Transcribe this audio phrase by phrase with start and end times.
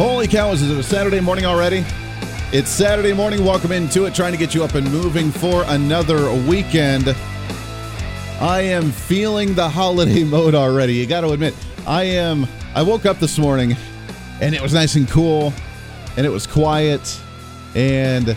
[0.00, 1.84] Holy cow, is it a Saturday morning already?
[2.54, 3.44] It's Saturday morning.
[3.44, 7.14] Welcome into it, trying to get you up and moving for another weekend.
[8.40, 10.94] I am feeling the holiday mode already.
[10.94, 11.54] You got to admit,
[11.86, 12.46] I am.
[12.74, 13.76] I woke up this morning
[14.40, 15.52] and it was nice and cool
[16.16, 17.20] and it was quiet
[17.74, 18.34] and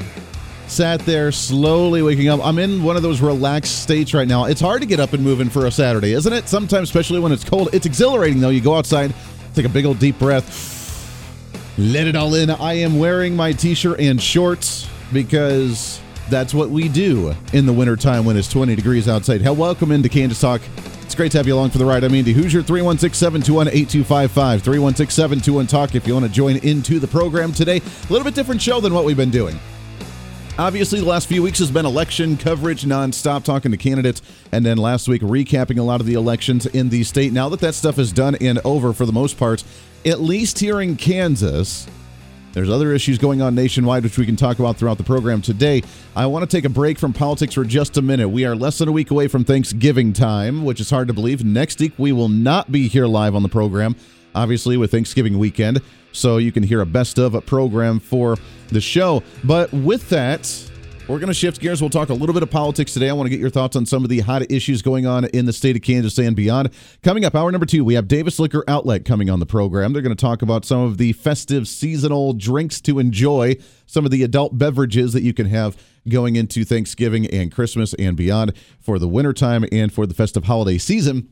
[0.68, 2.45] sat there slowly waking up.
[2.45, 4.48] I'm in one of those relaxed states right now.
[4.48, 6.49] It's hard to get up and moving for a Saturday, isn't it?
[6.49, 7.70] Sometimes, especially when it's cold.
[7.71, 8.49] It's exhilarating though.
[8.49, 9.16] You go outside,
[9.54, 10.73] take a big old deep breath
[11.77, 12.50] let it all in.
[12.50, 17.74] I am wearing my t shirt and shorts because that's what we do in the
[17.74, 19.41] wintertime when it's 20 degrees outside.
[19.41, 20.62] Hell, welcome into Kansas Talk.
[21.01, 22.04] It's great to have you along for the ride.
[22.04, 24.63] I'm Andy Hoosier, 316 721 8255.
[24.63, 27.77] 316 721 Talk if you want to join into the program today.
[27.77, 29.60] A little bit different show than what we've been doing.
[30.59, 34.77] Obviously, the last few weeks has been election coverage nonstop, talking to candidates, and then
[34.77, 37.34] last week recapping a lot of the elections in the state.
[37.34, 39.63] Now that that stuff is done and over for the most part,
[40.05, 41.87] at least here in Kansas,
[42.51, 45.82] there's other issues going on nationwide, which we can talk about throughout the program today.
[46.15, 48.29] I want to take a break from politics for just a minute.
[48.29, 51.43] We are less than a week away from Thanksgiving time, which is hard to believe.
[51.43, 53.95] Next week, we will not be here live on the program,
[54.35, 55.81] obviously, with Thanksgiving weekend.
[56.12, 58.37] So you can hear a best of a program for
[58.70, 59.23] the show.
[59.43, 60.48] But with that,
[61.07, 61.81] we're going to shift gears.
[61.81, 63.09] We'll talk a little bit of politics today.
[63.09, 65.45] I want to get your thoughts on some of the hot issues going on in
[65.45, 66.69] the state of Kansas and beyond.
[67.01, 69.91] Coming up, hour number two, we have Davis Liquor Outlet coming on the program.
[69.91, 74.11] They're going to talk about some of the festive seasonal drinks to enjoy, some of
[74.11, 75.75] the adult beverages that you can have
[76.07, 80.77] going into Thanksgiving and Christmas and beyond for the wintertime and for the festive holiday
[80.77, 81.29] season.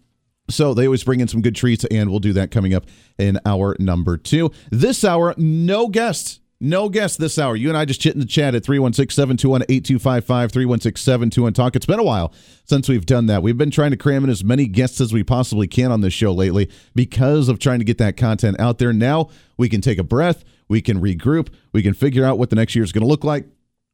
[0.52, 2.86] So they always bring in some good treats, and we'll do that coming up
[3.18, 4.52] in hour number two.
[4.72, 6.40] This hour, no guests.
[6.64, 7.56] No guest this hour.
[7.56, 11.76] You and I just chit in the chat at 316 721 8255, 316 721 Talk.
[11.76, 12.32] It's been a while
[12.66, 13.42] since we've done that.
[13.42, 16.14] We've been trying to cram in as many guests as we possibly can on this
[16.14, 18.94] show lately because of trying to get that content out there.
[18.94, 22.56] Now we can take a breath, we can regroup, we can figure out what the
[22.56, 23.48] next year is going to look like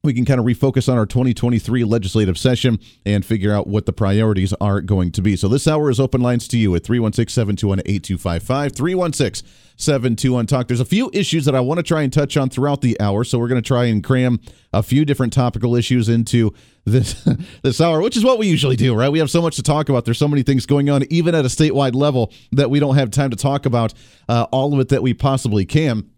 [0.04, 3.94] we can kind of refocus on our 2023 legislative session and figure out what the
[3.94, 5.36] priorities are going to be.
[5.36, 8.74] So this hour is open lines to you at 316 721 8255.
[8.74, 10.68] 316 721 Talk.
[10.68, 13.24] There's a few issues that I want to try and touch on throughout the hour.
[13.24, 14.40] So we're going to try and cram
[14.72, 16.54] a few different topical issues into
[16.86, 17.28] this
[17.64, 19.10] this hour, which is what we usually do, right?
[19.10, 20.06] We have so much to talk about.
[20.06, 23.12] There's so many things going on, even at a statewide level, that we don't have
[23.12, 23.94] time to talk about
[24.30, 26.10] uh, all of it that we possibly can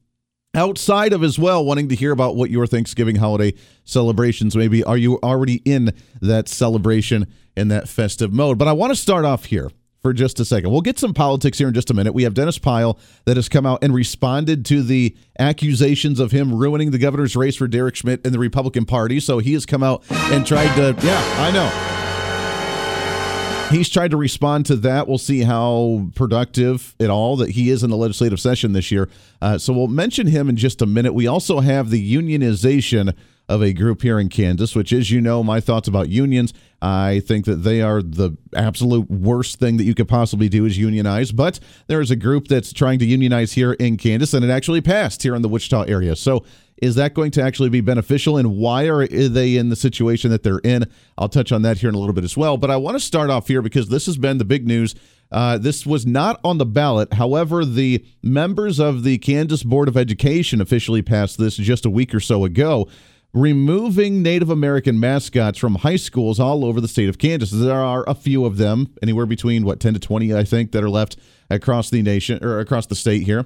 [0.56, 3.54] outside of as well wanting to hear about what your Thanksgiving holiday
[3.86, 4.84] celebrations may be.
[4.84, 9.26] are you already in that celebration and that festive mode but I want to start
[9.26, 9.70] off here
[10.02, 10.72] for just a second.
[10.72, 12.14] We'll get some politics here in just a minute.
[12.14, 16.54] We have Dennis Pyle that has come out and responded to the accusations of him
[16.54, 19.20] ruining the governor's race for Derek Schmidt in the Republican Party.
[19.20, 22.09] So he has come out and tried to, yeah, I know
[23.70, 25.08] he's tried to respond to that.
[25.08, 29.10] We'll see how productive at all that he is in the legislative session this year.
[29.42, 31.14] Uh, so we'll mention him in just a minute.
[31.14, 33.14] We also have the unionization
[33.50, 36.54] of a group here in Kansas, which as you know, my thoughts about unions.
[36.82, 40.78] I think that they are the absolute worst thing that you could possibly do is
[40.78, 41.32] unionize.
[41.32, 44.82] But there is a group that's trying to unionize here in Kansas, and it actually
[44.82, 46.16] passed here in the Wichita area.
[46.16, 46.46] So
[46.82, 50.44] is that going to actually be beneficial, and why are they in the situation that
[50.44, 50.90] they're in?
[51.18, 52.58] I'll touch on that here in a little bit as well.
[52.58, 54.96] But I want to start off here because this has been the big news.
[55.32, 57.14] Uh, this was not on the ballot.
[57.14, 62.16] However, the members of the Kansas Board of Education officially passed this just a week
[62.16, 62.88] or so ago
[63.34, 67.52] removing Native American mascots from high schools all over the state of Kansas.
[67.52, 70.84] There are a few of them, anywhere between what 10 to 20 I think that
[70.84, 71.18] are left
[71.50, 73.46] across the nation or across the state here.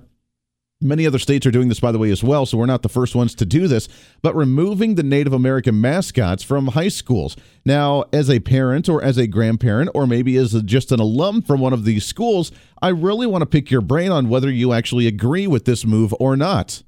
[0.83, 2.89] Many other states are doing this, by the way, as well, so we're not the
[2.89, 3.87] first ones to do this,
[4.21, 7.37] but removing the Native American mascots from high schools.
[7.65, 11.61] Now, as a parent or as a grandparent, or maybe as just an alum from
[11.61, 12.51] one of these schools,
[12.81, 16.13] I really want to pick your brain on whether you actually agree with this move
[16.19, 16.83] or not.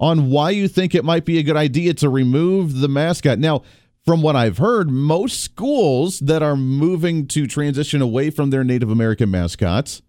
[0.00, 3.38] On why you think it might be a good idea to remove the mascot.
[3.38, 3.62] Now,
[4.06, 8.90] from what I've heard, most schools that are moving to transition away from their Native
[8.90, 10.00] American mascots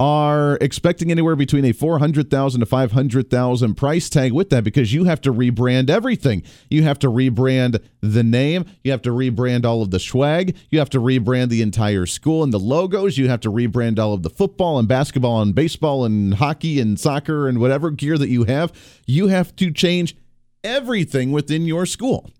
[0.00, 5.20] are expecting anywhere between a 400,000 to 500,000 price tag with that because you have
[5.20, 6.42] to rebrand everything.
[6.70, 10.78] You have to rebrand the name, you have to rebrand all of the swag, you
[10.78, 14.22] have to rebrand the entire school and the logos, you have to rebrand all of
[14.22, 18.44] the football and basketball and baseball and hockey and soccer and whatever gear that you
[18.44, 18.72] have.
[19.06, 20.16] You have to change
[20.64, 22.30] everything within your school.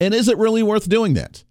[0.00, 1.44] And is it really worth doing that?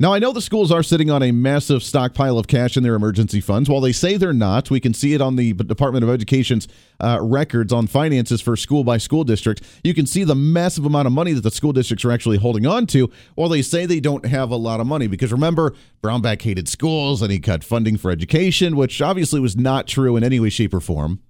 [0.00, 2.94] Now, I know the schools are sitting on a massive stockpile of cash in their
[2.94, 3.68] emergency funds.
[3.68, 6.66] While they say they're not, we can see it on the Department of Education's
[7.00, 9.62] uh, records on finances for school by school district.
[9.84, 12.64] You can see the massive amount of money that the school districts are actually holding
[12.64, 15.06] on to, while they say they don't have a lot of money.
[15.06, 19.86] Because remember, Brownback hated schools and he cut funding for education, which obviously was not
[19.86, 21.20] true in any way, shape, or form.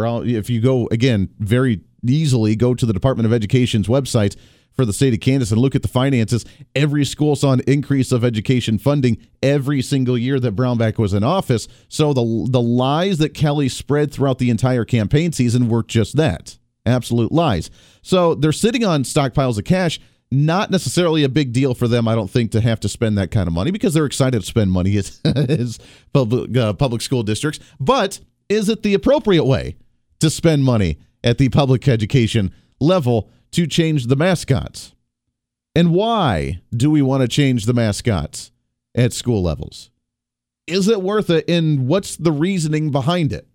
[0.00, 4.34] If you go, again, very easily go to the Department of Education's website
[4.74, 8.12] for the state of Kansas and look at the finances, every school saw an increase
[8.12, 11.68] of education funding every single year that Brownback was in office.
[11.88, 16.58] So the the lies that Kelly spread throughout the entire campaign season were just that.
[16.84, 17.70] Absolute lies.
[18.02, 20.00] So they're sitting on stockpiles of cash.
[20.30, 23.30] Not necessarily a big deal for them, I don't think, to have to spend that
[23.30, 25.78] kind of money because they're excited to spend money as, as
[26.14, 27.60] public, uh, public school districts.
[27.78, 28.18] But
[28.48, 29.76] is it the appropriate way
[30.20, 34.94] to spend money at the public education level to change the mascots?
[35.74, 38.50] And why do we want to change the mascots
[38.94, 39.90] at school levels?
[40.66, 41.48] Is it worth it?
[41.48, 43.48] And what's the reasoning behind it?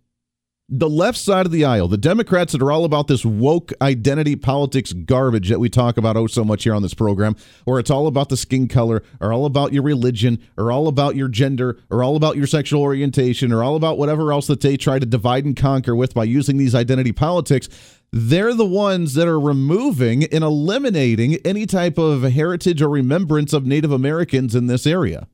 [0.70, 4.36] The left side of the aisle, the Democrats that are all about this woke identity
[4.36, 7.90] politics garbage that we talk about oh so much here on this program, or it's
[7.90, 11.80] all about the skin color, or all about your religion, or all about your gender,
[11.90, 15.06] or all about your sexual orientation, or all about whatever else that they try to
[15.06, 17.70] divide and conquer with by using these identity politics
[18.12, 23.66] they're the ones that are removing and eliminating any type of heritage or remembrance of
[23.66, 25.28] Native Americans in this area.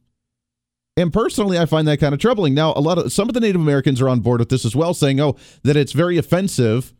[0.95, 2.53] And personally, I find that kind of troubling.
[2.53, 4.75] Now, a lot of some of the Native Americans are on board with this as
[4.75, 6.93] well, saying, "Oh, that it's very offensive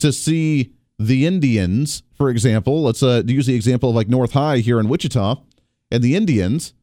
[0.00, 2.82] to see the Indians, for example.
[2.82, 5.36] Let's uh, use the example of like North High here in Wichita,
[5.90, 6.74] and the Indians.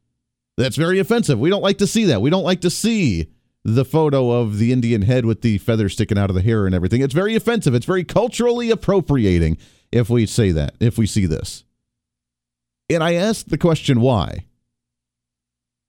[0.57, 1.37] That's very offensive.
[1.39, 2.21] We don't like to see that.
[2.21, 3.27] We don't like to see
[3.67, 6.75] the photo of the Indian head with the feathers sticking out of the hair and
[6.75, 7.01] everything.
[7.01, 7.73] It's very offensive.
[7.73, 9.57] It's very culturally appropriating
[9.91, 11.63] if we say that, if we see this.
[12.91, 14.45] And I asked the question why.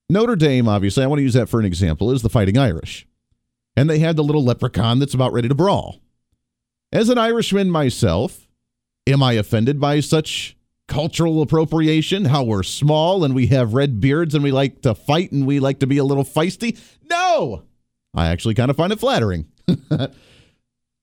[0.09, 3.07] Notre Dame, obviously, I want to use that for an example, is the Fighting Irish.
[3.77, 6.01] And they had the little leprechaun that's about ready to brawl.
[6.93, 8.49] As an Irishman myself,
[9.07, 10.56] am I offended by such
[10.89, 15.33] cultural appropriation, how we're small and we have red beards and we like to fight
[15.33, 16.79] and we like to be a little feisty.
[17.11, 17.65] No,
[18.15, 19.47] I actually kind of find it flattering.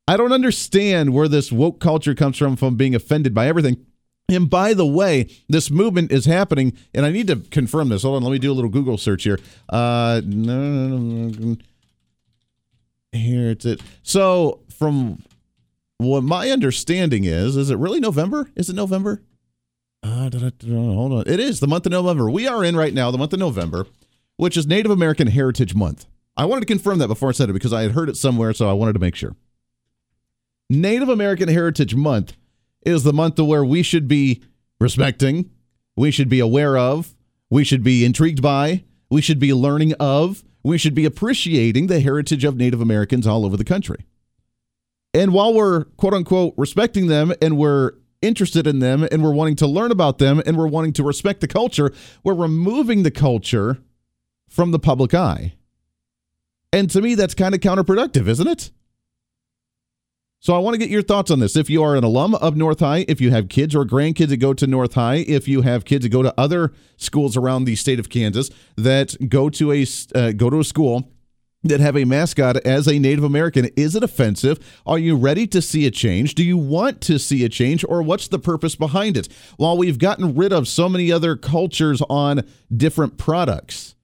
[0.07, 3.85] I don't understand where this woke culture comes from, from being offended by everything.
[4.29, 8.03] And by the way, this movement is happening, and I need to confirm this.
[8.03, 9.39] Hold on, let me do a little Google search here.
[9.69, 11.57] Uh, no, no, no,
[13.11, 13.81] here it's it.
[14.01, 15.21] So, from
[15.97, 18.49] what my understanding is, is it really November?
[18.55, 19.21] Is it November?
[20.03, 21.23] Uh, da, da, da, hold on.
[21.25, 22.29] It is the month of November.
[22.29, 23.87] We are in right now, the month of November,
[24.35, 26.05] which is Native American Heritage Month.
[26.35, 28.53] I wanted to confirm that before I said it because I had heard it somewhere,
[28.53, 29.35] so I wanted to make sure.
[30.69, 32.33] Native American Heritage Month
[32.85, 34.43] is the month where we should be
[34.79, 35.49] respecting,
[35.95, 37.15] we should be aware of,
[37.49, 42.01] we should be intrigued by, we should be learning of, we should be appreciating the
[42.01, 44.05] heritage of Native Americans all over the country.
[45.13, 47.91] And while we're quote unquote respecting them and we're
[48.23, 51.41] interested in them and we're wanting to learn about them and we're wanting to respect
[51.41, 51.91] the culture,
[52.23, 53.79] we're removing the culture
[54.49, 55.53] from the public eye.
[56.71, 58.71] And to me, that's kind of counterproductive, isn't it?
[60.39, 61.55] So I want to get your thoughts on this.
[61.55, 64.37] If you are an alum of North High, if you have kids or grandkids that
[64.37, 67.77] go to North High, if you have kids that go to other schools around the
[67.77, 71.12] state of Kansas that go to a uh, go to a school
[71.63, 73.69] that have a mascot as a Native American.
[73.75, 74.59] Is it offensive?
[74.85, 76.35] Are you ready to see a change?
[76.35, 79.27] Do you want to see a change, or what's the purpose behind it?
[79.57, 82.41] While we've gotten rid of so many other cultures on
[82.75, 83.95] different products,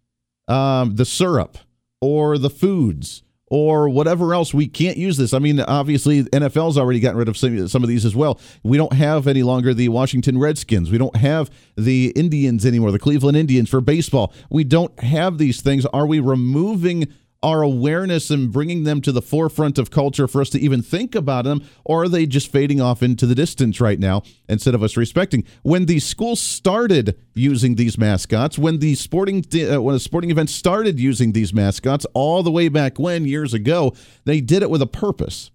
[0.47, 1.57] um, the syrup
[2.01, 5.33] or the foods or whatever else, we can't use this.
[5.33, 8.39] I mean, obviously, NFL's already gotten rid of some, some of these as well.
[8.63, 10.91] We don't have any longer the Washington Redskins.
[10.91, 14.33] We don't have the Indians anymore, the Cleveland Indians for baseball.
[14.51, 15.85] We don't have these things.
[15.87, 17.07] Are we removing
[17.41, 21.15] our awareness and bringing them to the forefront of culture for us to even think
[21.15, 24.83] about them, or are they just fading off into the distance right now instead of
[24.83, 25.45] us respecting?
[25.63, 30.49] When the school started using these mascots, when the sporting uh, when a sporting event
[30.49, 33.93] started using these mascots, all the way back when years ago,
[34.25, 35.51] they did it with a purpose,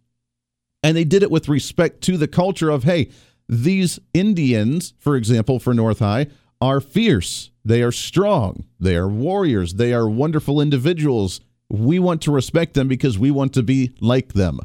[0.82, 3.10] and they did it with respect to the culture of hey,
[3.46, 6.28] these Indians, for example, for North High,
[6.62, 7.50] are fierce.
[7.62, 8.64] They are strong.
[8.80, 9.74] They are warriors.
[9.74, 11.40] They are wonderful individuals
[11.78, 14.60] we want to respect them because we want to be like them.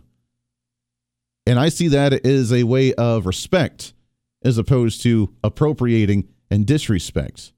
[1.46, 3.94] And I see that as a way of respect
[4.44, 7.54] as opposed to appropriating and disrespect.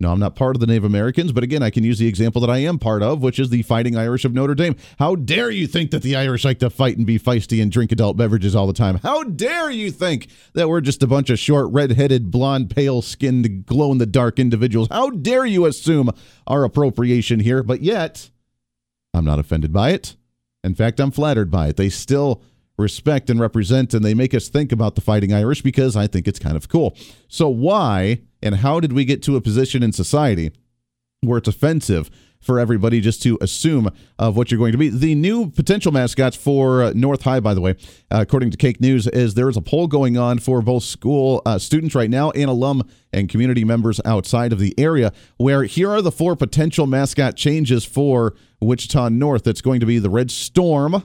[0.00, 2.40] No, I'm not part of the Native Americans, but again, I can use the example
[2.40, 4.74] that I am part of, which is the Fighting Irish of Notre Dame.
[4.98, 7.92] How dare you think that the Irish like to fight and be feisty and drink
[7.92, 8.98] adult beverages all the time?
[9.04, 14.40] How dare you think that we're just a bunch of short, red-headed, blonde, pale-skinned, glow-in-the-dark
[14.40, 14.88] individuals?
[14.90, 16.10] How dare you assume
[16.48, 17.62] our appropriation here?
[17.62, 18.30] But yet,
[19.14, 20.16] I'm not offended by it.
[20.64, 21.76] In fact, I'm flattered by it.
[21.76, 22.42] They still
[22.78, 26.26] respect and represent, and they make us think about the Fighting Irish because I think
[26.26, 26.96] it's kind of cool.
[27.28, 30.52] So, why and how did we get to a position in society
[31.20, 32.10] where it's offensive
[32.42, 34.88] for everybody just to assume of what you're going to be?
[34.88, 37.70] The new potential mascots for uh, North High, by the way,
[38.10, 41.40] uh, according to KAKE News, is there is a poll going on for both school
[41.46, 42.82] uh, students right now and alum
[43.12, 45.12] and community members outside of the area.
[45.38, 49.44] Where here are the four potential mascot changes for Wichita North.
[49.44, 51.04] That's going to be the Red Storm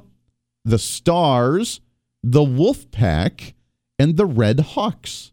[0.67, 1.79] the Stars,
[2.21, 3.53] the Wolf Pack,
[3.97, 5.31] and the Red Hawks.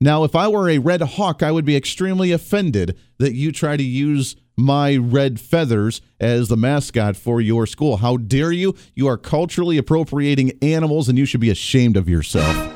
[0.00, 3.76] Now, if I were a Red Hawk, I would be extremely offended that you try
[3.76, 7.98] to use my red feathers as the mascot for your school.
[7.98, 8.74] How dare you?
[8.94, 12.72] You are culturally appropriating animals and you should be ashamed of yourself.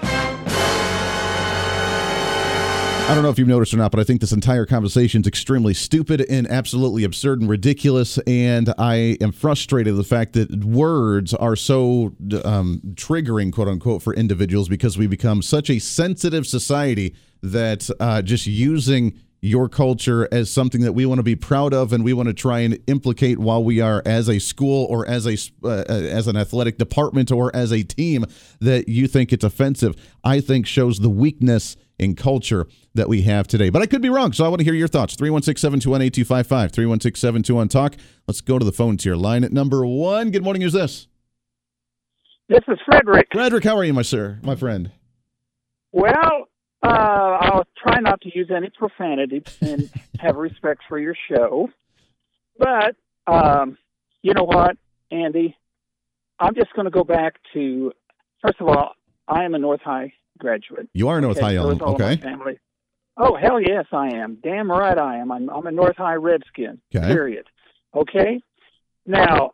[3.08, 5.28] I don't know if you've noticed or not, but I think this entire conversation is
[5.28, 8.18] extremely stupid and absolutely absurd and ridiculous.
[8.26, 14.12] And I am frustrated the fact that words are so um, triggering, quote unquote, for
[14.12, 20.50] individuals because we become such a sensitive society that uh, just using your culture as
[20.50, 23.38] something that we want to be proud of and we want to try and implicate
[23.38, 27.30] while we are as a school or as a uh, uh, as an athletic department
[27.30, 28.24] or as a team
[28.60, 33.46] that you think it's offensive i think shows the weakness in culture that we have
[33.46, 33.70] today.
[33.70, 35.14] But I could be wrong, so I want to hear your thoughts.
[35.16, 36.72] 316 721 8255.
[36.72, 37.96] 316 721 Talk.
[38.26, 39.16] Let's go to the phones here.
[39.16, 40.30] Line at number one.
[40.30, 40.62] Good morning.
[40.62, 41.06] Who's this?
[42.48, 43.28] This is Frederick.
[43.32, 44.92] Frederick, how are you, my sir, my friend?
[45.92, 46.48] Well,
[46.86, 51.68] uh, I'll try not to use any profanity and have respect for your show.
[52.58, 53.76] But, um,
[54.22, 54.76] you know what,
[55.10, 55.56] Andy?
[56.38, 57.92] I'm just going to go back to,
[58.42, 58.92] first of all,
[59.28, 60.88] I am a North High graduate.
[60.92, 62.16] You are a North okay, High so alum, okay?
[62.16, 62.58] Family.
[63.18, 64.38] Oh hell yes, I am.
[64.42, 65.32] Damn right I am.
[65.32, 66.80] I'm, I'm a North High Redskin.
[66.94, 67.06] Okay.
[67.06, 67.46] Period.
[67.94, 68.40] Okay.
[69.06, 69.52] Now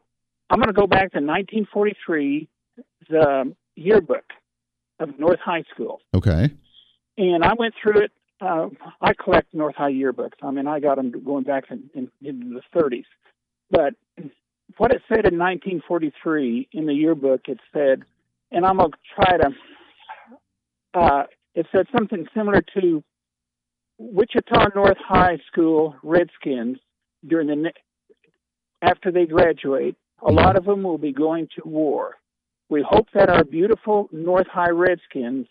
[0.51, 2.49] I'm going to go back to 1943,
[3.09, 4.25] the yearbook
[4.99, 6.51] of North High School, Okay.
[7.31, 8.13] And I went through it.
[8.41, 8.69] Uh,
[9.01, 10.43] I collect North High yearbooks.
[10.43, 13.05] I mean, I got them going back in, in, into the 30s.
[13.71, 13.95] But
[14.77, 18.03] what it said in 1943 in the yearbook, it said,
[18.51, 19.51] and I'm going to try to
[20.95, 21.23] uh,
[21.55, 23.03] it said something similar to
[23.99, 26.79] Wichita North High School Redskins
[27.27, 27.73] during the
[28.81, 29.97] after they graduate.
[30.27, 32.17] A lot of them will be going to war.
[32.69, 35.47] We hope that our beautiful North High Redskins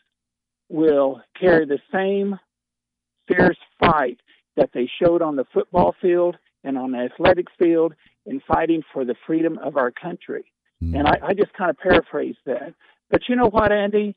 [0.71, 2.39] will carry the same
[3.27, 4.19] fierce fight
[4.55, 7.93] that they showed on the football field and on the athletics field
[8.25, 10.51] in fighting for the freedom of our country.
[10.83, 10.99] Mm.
[10.99, 12.73] And I, I just kind of paraphrase that.
[13.09, 14.15] But you know what, Andy?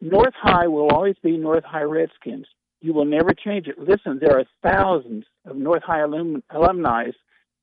[0.00, 2.46] North High will always be North High Redskins.
[2.80, 3.78] You will never change it.
[3.78, 7.10] Listen, there are thousands of North High alum- alumni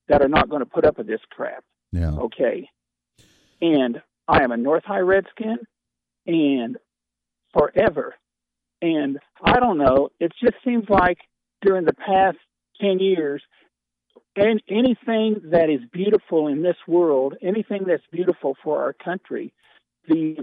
[0.07, 1.63] that are not going to put up with this crap.
[1.91, 2.11] Yeah.
[2.11, 2.69] Okay.
[3.61, 5.57] And I am a North High Redskin
[6.25, 6.77] and
[7.53, 8.15] forever.
[8.81, 11.17] And I don't know, it just seems like
[11.61, 12.37] during the past
[12.81, 13.41] 10 years,
[14.35, 19.51] and anything that is beautiful in this world, anything that's beautiful for our country,
[20.07, 20.37] these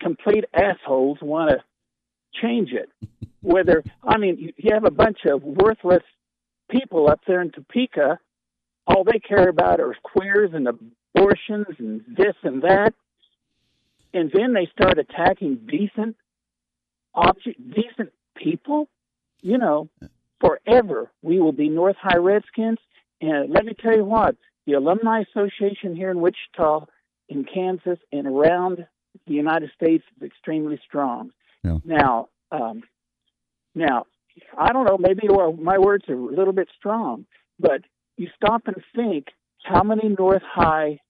[0.00, 1.62] complete assholes want to
[2.40, 2.90] change it.
[3.42, 6.02] Whether, I mean, you have a bunch of worthless
[6.70, 8.18] people up there in Topeka,
[8.86, 12.92] all they care about are queers and abortions and this and that.
[14.12, 16.16] And then they start attacking decent
[17.14, 18.88] object, decent people.
[19.42, 19.88] You know,
[20.40, 22.78] forever we will be North High Redskins.
[23.20, 24.36] And let me tell you what,
[24.66, 26.86] the Alumni Association here in Wichita,
[27.28, 28.86] in Kansas, and around
[29.26, 31.30] the United States is extremely strong.
[31.64, 31.78] Yeah.
[31.84, 32.82] Now, um,
[33.74, 34.06] now,
[34.56, 34.98] I don't know.
[34.98, 37.26] Maybe my words are a little bit strong,
[37.58, 37.82] but
[38.16, 39.28] you stop and think
[39.64, 41.00] how many North High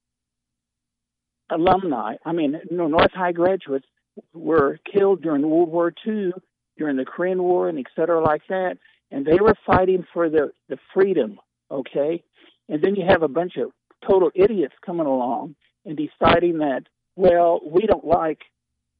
[1.50, 3.86] alumni, I mean, North High graduates
[4.32, 6.32] were killed during World War II,
[6.76, 8.78] during the Korean War, and et cetera, like that,
[9.10, 11.38] and they were fighting for the the freedom.
[11.70, 12.22] Okay,
[12.68, 13.72] and then you have a bunch of
[14.08, 16.84] total idiots coming along and deciding that
[17.16, 18.40] well, we don't like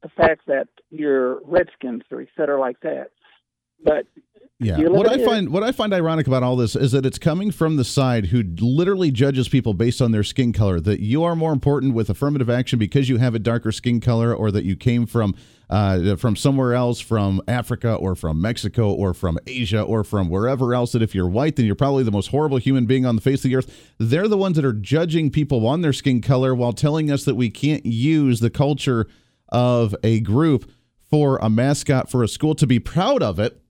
[0.03, 3.11] the fact that you're Redskins or et cetera like that.
[3.85, 4.07] But
[4.63, 4.79] yeah.
[4.89, 7.77] What I find what I find ironic about all this is that it's coming from
[7.77, 10.79] the side who literally judges people based on their skin color.
[10.81, 14.35] That you are more important with affirmative action because you have a darker skin color,
[14.35, 15.35] or that you came from
[15.71, 20.75] uh, from somewhere else, from Africa, or from Mexico, or from Asia, or from wherever
[20.75, 20.93] else.
[20.93, 23.39] That if you're white, then you're probably the most horrible human being on the face
[23.39, 23.95] of the earth.
[23.97, 27.35] They're the ones that are judging people on their skin color while telling us that
[27.35, 29.07] we can't use the culture
[29.49, 30.71] of a group
[31.09, 33.61] for a mascot for a school to be proud of it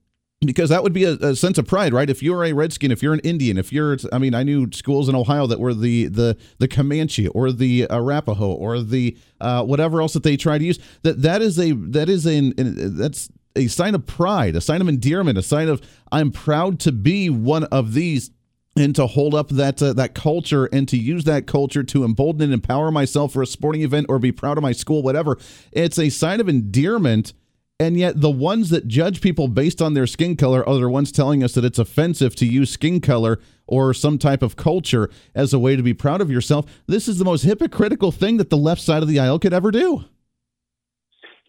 [0.43, 2.09] because that would be a, a sense of pride, right?
[2.09, 5.07] If you're a Redskin, if you're an Indian, if you're, I mean, I knew schools
[5.07, 10.01] in Ohio that were the the the Comanche or the Arapaho or the uh, whatever
[10.01, 10.79] else that they try to use.
[11.03, 14.87] That that is a that is a that's a sign of pride, a sign of
[14.87, 15.81] endearment, a sign of
[16.11, 18.31] I'm proud to be one of these.
[18.77, 22.41] And to hold up that uh, that culture and to use that culture to embolden
[22.41, 25.37] and empower myself for a sporting event or be proud of my school, whatever,
[25.73, 27.33] it's a sign of endearment
[27.81, 31.11] and yet, the ones that judge people based on their skin color are the ones
[31.11, 35.51] telling us that it's offensive to use skin color or some type of culture as
[35.51, 36.67] a way to be proud of yourself.
[36.85, 39.71] This is the most hypocritical thing that the left side of the aisle could ever
[39.71, 40.05] do.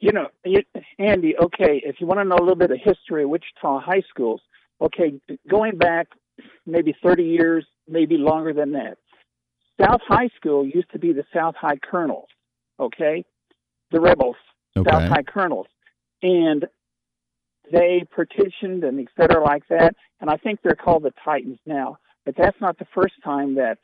[0.01, 0.29] You know,
[0.99, 4.03] Andy, okay, if you want to know a little bit of history of Wichita high
[4.09, 4.41] schools,
[4.81, 5.21] okay,
[5.51, 6.09] going back
[6.65, 8.97] maybe 30 years, maybe longer than that,
[9.79, 12.29] South High School used to be the South High Colonels,
[12.81, 13.23] okay?
[13.91, 14.37] The rebels,
[14.75, 14.91] Okay.
[14.91, 15.67] South High Colonels.
[16.23, 16.67] And
[17.71, 19.95] they petitioned and et cetera like that.
[20.21, 21.99] And I think they're called the Titans now.
[22.25, 23.79] But that's not the first time that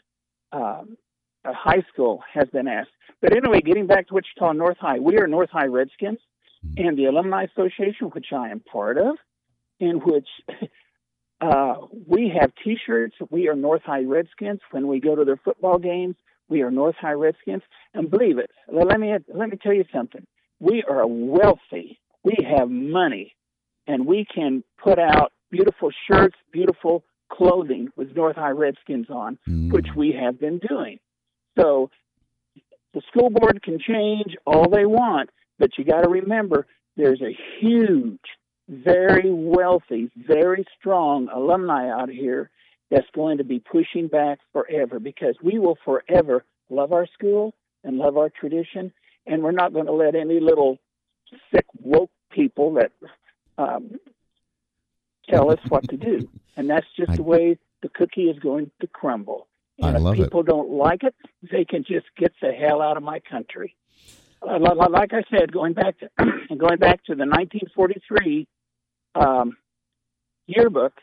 [0.52, 0.96] um,
[1.44, 2.90] a high school has been asked.
[3.20, 6.18] But anyway, getting back to Wichita North High, we are North High Redskins
[6.76, 9.16] and the Alumni Association, which I am part of,
[9.80, 10.28] in which
[11.40, 11.74] uh,
[12.06, 13.16] we have T-shirts.
[13.30, 14.60] We are North High Redskins.
[14.70, 16.16] When we go to their football games,
[16.48, 17.62] we are North High Redskins.
[17.94, 20.26] And believe it, let me let me tell you something.
[20.60, 22.00] We are wealthy.
[22.28, 23.34] We have money,
[23.86, 29.72] and we can put out beautiful shirts, beautiful clothing with North High Redskins on, Mm.
[29.72, 30.98] which we have been doing.
[31.58, 31.90] So
[32.92, 36.66] the school board can change all they want, but you got to remember
[36.96, 38.26] there's a huge,
[38.68, 42.50] very wealthy, very strong alumni out here
[42.90, 47.54] that's going to be pushing back forever because we will forever love our school
[47.84, 48.92] and love our tradition,
[49.26, 50.78] and we're not going to let any little
[51.54, 52.92] sick woke people that
[53.56, 53.92] um,
[55.28, 56.28] tell us what to do.
[56.56, 59.46] And that's just I- the way the cookie is going to crumble.
[59.80, 60.22] I And if love it.
[60.24, 61.14] people don't like it,
[61.52, 63.76] they can just get the hell out of my country.
[64.42, 66.10] Uh, li- li- Like I said, going back to
[66.56, 68.46] going back to the 1943
[69.14, 69.56] um,
[70.46, 70.94] yearbook,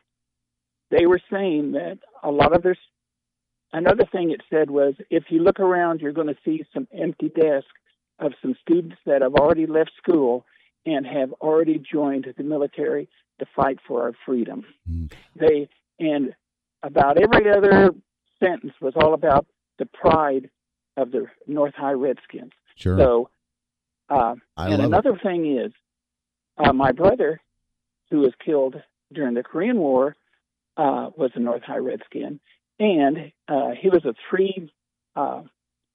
[0.92, 2.76] they were saying that a lot of their.
[3.74, 7.30] Another thing it said was, if you look around, you're going to see some empty
[7.30, 7.68] desks
[8.20, 10.46] of some students that have already left school
[10.86, 14.66] and have already joined the military to fight for our freedom.
[14.90, 15.12] Mm.
[15.36, 15.70] They
[16.00, 16.34] and
[16.84, 17.92] about every other
[18.40, 19.46] sentence was all about
[19.80, 20.50] the pride
[20.98, 22.52] of the North High Redskins.
[22.76, 22.98] Sure.
[22.98, 23.30] So,
[24.10, 24.86] uh, and love it.
[24.86, 25.72] another thing is,
[26.58, 27.42] uh, my brother,
[28.12, 28.76] who was killed
[29.12, 30.16] during the Korean War,
[30.78, 32.40] uh, was a North High Redskin,
[32.80, 34.72] and uh, he was a three
[35.16, 35.44] uh,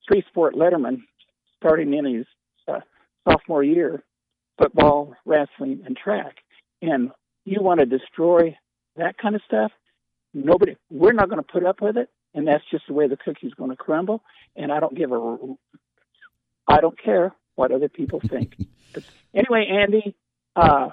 [0.09, 1.03] three sport letterman,
[1.59, 2.27] starting in his
[2.67, 2.81] uh,
[3.29, 4.03] sophomore year,
[4.61, 6.37] football, wrestling, and track.
[6.83, 7.11] And
[7.45, 8.57] you want to destroy
[8.97, 9.73] that kind of stuff?
[10.35, 10.77] Nobody.
[10.91, 13.55] We're not going to put up with it, and that's just the way the cookie's
[13.55, 14.23] going to crumble.
[14.57, 15.37] And I don't give a.
[16.69, 18.55] I don't care what other people think.
[18.95, 20.15] But anyway, Andy.
[20.55, 20.91] Uh,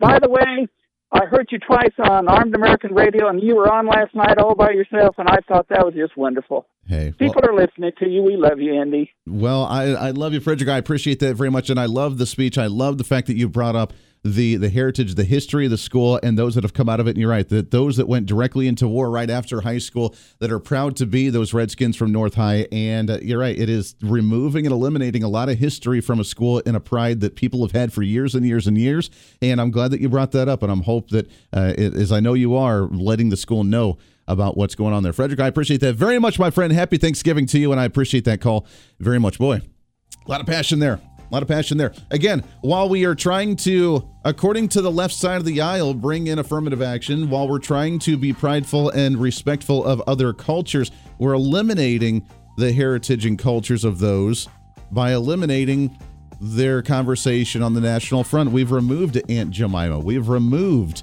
[0.00, 0.66] by the way,
[1.12, 4.54] I heard you twice on Armed American Radio, and you were on last night all
[4.54, 6.66] by yourself, and I thought that was just wonderful.
[6.86, 8.22] Hey, well, People are listening to you.
[8.22, 9.10] We love you, Andy.
[9.26, 10.68] well, I, I love you, Frederick.
[10.68, 12.58] I appreciate that very much, and I love the speech.
[12.58, 13.92] I love the fact that you brought up
[14.26, 17.06] the the heritage, the history of the school, and those that have come out of
[17.06, 17.10] it.
[17.10, 20.50] And you're right that those that went directly into war right after high school that
[20.50, 22.66] are proud to be those Redskins from North High.
[22.72, 26.24] And uh, you're right, it is removing and eliminating a lot of history from a
[26.24, 29.10] school and a pride that people have had for years and years and years.
[29.42, 32.10] And I'm glad that you brought that up, and I'm hope that uh, it, as
[32.10, 35.12] I know you are letting the school know about what's going on there.
[35.12, 36.72] Frederick, I appreciate that very much, my friend.
[36.72, 38.66] Happy Thanksgiving to you, and I appreciate that call
[39.00, 39.38] very much.
[39.38, 41.00] Boy, a lot of passion there.
[41.30, 41.92] A lot of passion there.
[42.10, 46.26] Again, while we are trying to, according to the left side of the aisle, bring
[46.26, 51.32] in affirmative action, while we're trying to be prideful and respectful of other cultures, we're
[51.32, 54.48] eliminating the heritage and cultures of those
[54.92, 55.98] by eliminating
[56.40, 58.52] their conversation on the national front.
[58.52, 59.98] We've removed Aunt Jemima.
[59.98, 61.02] We've removed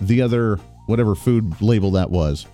[0.00, 2.46] the other, whatever food label that was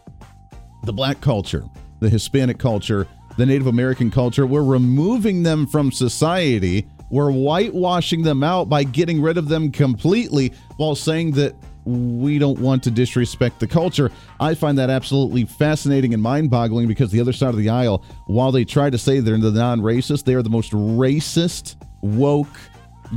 [0.84, 1.64] the black culture,
[2.00, 4.46] the Hispanic culture, the Native American culture.
[4.46, 6.86] We're removing them from society.
[7.10, 12.60] We're whitewashing them out by getting rid of them completely while saying that we don't
[12.60, 14.10] want to disrespect the culture.
[14.38, 18.04] I find that absolutely fascinating and mind boggling because the other side of the aisle,
[18.26, 22.56] while they try to say they're the non racist, they are the most racist, woke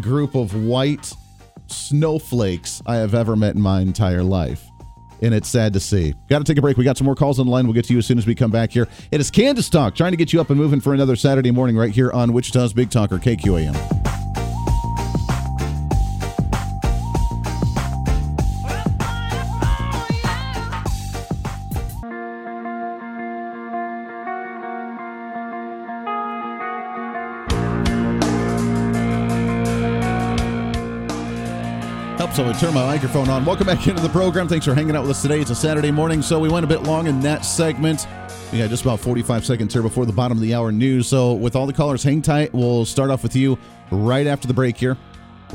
[0.02, 1.14] group of white
[1.68, 4.68] snowflakes I have ever met in my entire life.
[5.22, 6.14] And it's sad to see.
[6.30, 6.78] Got to take a break.
[6.78, 7.66] We got some more calls on the line.
[7.66, 8.88] We'll get to you as soon as we come back here.
[9.12, 11.78] It is Kansas Talk, trying to get you up and moving for another Saturday morning
[11.78, 14.25] right here on Wichita's Big Talker, KQAM.
[32.36, 33.46] So I turn my microphone on.
[33.46, 34.50] Welcome back into the program.
[34.50, 35.40] Thanks for hanging out with us today.
[35.40, 38.06] It's a Saturday morning, so we went a bit long in that segment.
[38.52, 41.08] We got just about 45 seconds here before the bottom of the hour news.
[41.08, 42.54] So, with all the callers, hang tight.
[42.54, 43.58] We'll start off with you
[43.90, 44.98] right after the break here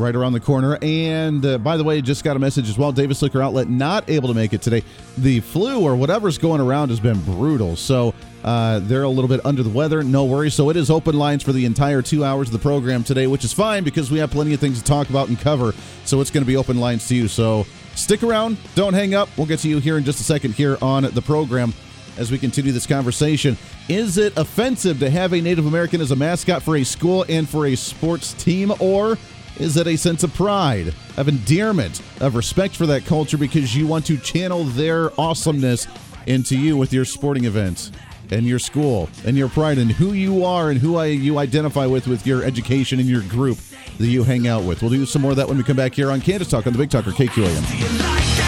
[0.00, 0.78] right around the corner.
[0.82, 2.90] And uh, by the way, just got a message as well.
[2.90, 4.82] Davis Liquor Outlet not able to make it today.
[5.18, 7.76] The flu or whatever's going around has been brutal.
[7.76, 10.02] So uh, they're a little bit under the weather.
[10.02, 10.54] No worries.
[10.54, 13.44] So it is open lines for the entire two hours of the program today, which
[13.44, 15.72] is fine because we have plenty of things to talk about and cover.
[16.04, 17.28] So it's going to be open lines to you.
[17.28, 18.56] So stick around.
[18.74, 19.28] Don't hang up.
[19.36, 21.74] We'll get to you here in just a second here on the program
[22.16, 23.56] as we continue this conversation.
[23.88, 27.48] Is it offensive to have a Native American as a mascot for a school and
[27.48, 29.18] for a sports team, or
[29.60, 33.86] is it a sense of pride, of endearment, of respect for that culture because you
[33.86, 35.86] want to channel their awesomeness
[36.26, 37.92] into you with your sporting events
[38.30, 41.84] and your school and your pride and who you are and who I, you identify
[41.84, 43.58] with with your education and your group
[43.98, 44.80] that you hang out with.
[44.80, 46.72] We'll do some more of that when we come back here on Kansas Talk on
[46.72, 48.39] the Big Talker KQAM.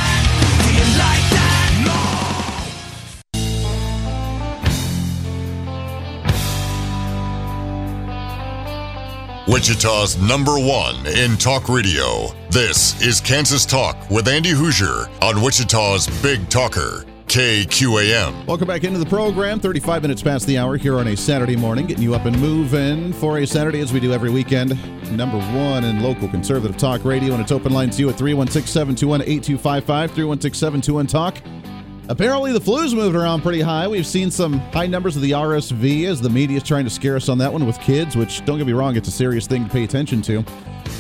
[9.49, 12.29] Wichita's number one in talk radio.
[12.51, 18.47] This is Kansas Talk with Andy Hoosier on Wichita's Big Talker, KQAM.
[18.47, 19.59] Welcome back into the program.
[19.59, 23.13] 35 minutes past the hour here on a Saturday morning, getting you up and moving
[23.15, 24.71] for a Saturday as we do every weekend.
[25.11, 28.73] Number one in local conservative talk radio, and it's open line to you at 316
[28.73, 31.72] 721 8255, 316 721 Talk.
[32.13, 33.89] Apparently, the flu's moved around pretty high.
[33.89, 37.17] We've seen some high numbers of the RSV as the media is trying to scare
[37.17, 39.65] us on that one with kids, which, don't get me wrong, it's a serious thing
[39.65, 40.45] to pay attention to.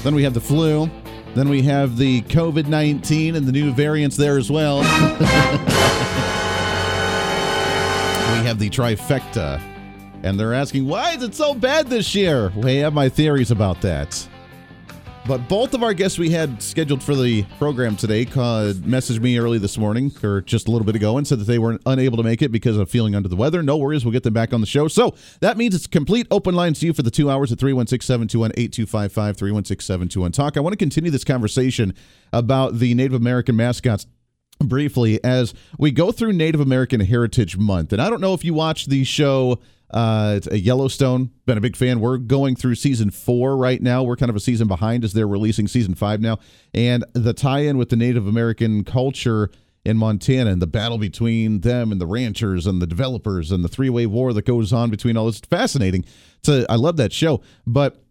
[0.04, 0.90] Then we have the flu.
[1.34, 4.78] Then we have the COVID 19 and the new variants there as well.
[4.78, 4.84] we
[8.46, 9.60] have the trifecta.
[10.22, 12.50] And they're asking, why is it so bad this year?
[12.56, 14.26] We have my theories about that.
[15.24, 19.38] But both of our guests we had scheduled for the program today called, messaged me
[19.38, 22.16] early this morning or just a little bit ago and said that they were unable
[22.16, 23.62] to make it because of feeling under the weather.
[23.62, 24.88] No worries, we'll get them back on the show.
[24.88, 28.04] So that means it's complete open lines to you for the two hours at 316
[28.04, 30.56] 721 8255 316 721 Talk.
[30.56, 31.94] I want to continue this conversation
[32.32, 34.06] about the Native American mascots
[34.58, 37.92] briefly as we go through Native American Heritage Month.
[37.92, 39.60] And I don't know if you watched the show
[39.92, 41.30] uh, it's a Yellowstone.
[41.46, 42.00] Been a big fan.
[42.00, 44.02] We're going through season four right now.
[44.02, 46.38] We're kind of a season behind as they're releasing season five now.
[46.74, 49.50] And the tie-in with the Native American culture
[49.84, 53.68] in Montana and the battle between them and the ranchers and the developers and the
[53.68, 55.40] three-way war that goes on between all this.
[55.40, 56.04] Fascinating.
[56.44, 58.02] So I love that show, but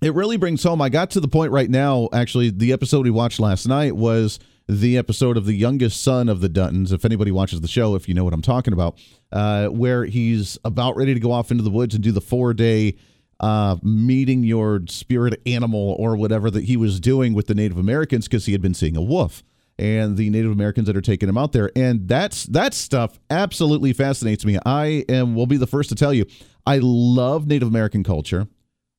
[0.00, 0.80] it really brings home.
[0.80, 2.08] I got to the point right now.
[2.12, 4.38] Actually, the episode we watched last night was
[4.70, 6.92] the episode of the youngest son of the Duttons.
[6.92, 8.98] If anybody watches the show, if you know what I'm talking about,
[9.32, 12.54] uh, where he's about ready to go off into the woods and do the four
[12.54, 12.96] day
[13.40, 18.28] uh, meeting your spirit animal or whatever that he was doing with the Native Americans
[18.28, 19.42] because he had been seeing a wolf
[19.76, 21.72] and the Native Americans that are taking him out there.
[21.74, 24.58] And that's that stuff absolutely fascinates me.
[24.64, 26.26] I am will be the first to tell you,
[26.64, 28.46] I love Native American culture.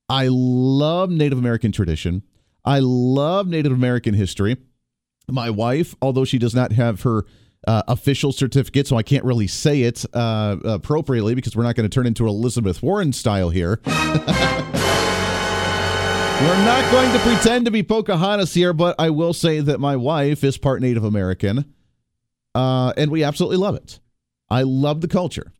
[0.09, 2.23] I love Native American tradition.
[2.65, 4.57] I love Native American history.
[5.31, 7.25] My wife, although she does not have her
[7.67, 11.89] uh, official certificate, so I can't really say it uh, appropriately because we're not going
[11.89, 13.79] to turn into Elizabeth Warren style here.
[13.85, 13.93] we're
[16.65, 20.43] not going to pretend to be Pocahontas here, but I will say that my wife
[20.43, 21.73] is part Native American,
[22.55, 23.99] uh, and we absolutely love it.
[24.49, 25.53] I love the culture.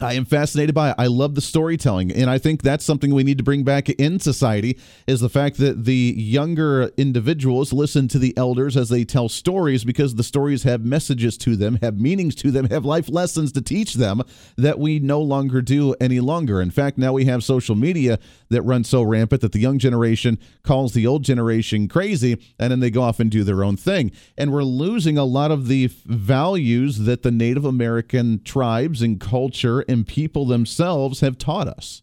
[0.00, 0.96] I am fascinated by it.
[0.98, 4.20] I love the storytelling, and I think that's something we need to bring back in
[4.20, 9.30] society is the fact that the younger individuals listen to the elders as they tell
[9.30, 13.52] stories because the stories have messages to them, have meanings to them, have life lessons
[13.52, 14.22] to teach them
[14.58, 16.60] that we no longer do any longer.
[16.60, 18.18] In fact, now we have social media
[18.50, 22.80] that runs so rampant that the young generation calls the old generation crazy, and then
[22.80, 24.12] they go off and do their own thing.
[24.36, 29.85] And we're losing a lot of the values that the Native American tribes and culture
[29.88, 32.02] and people themselves have taught us.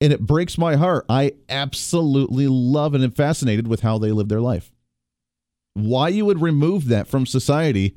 [0.00, 1.06] And it breaks my heart.
[1.08, 4.72] I absolutely love and am fascinated with how they live their life.
[5.74, 7.96] Why you would remove that from society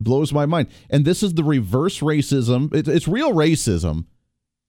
[0.00, 0.68] blows my mind.
[0.90, 2.74] And this is the reverse racism.
[2.74, 4.06] It, it's real racism.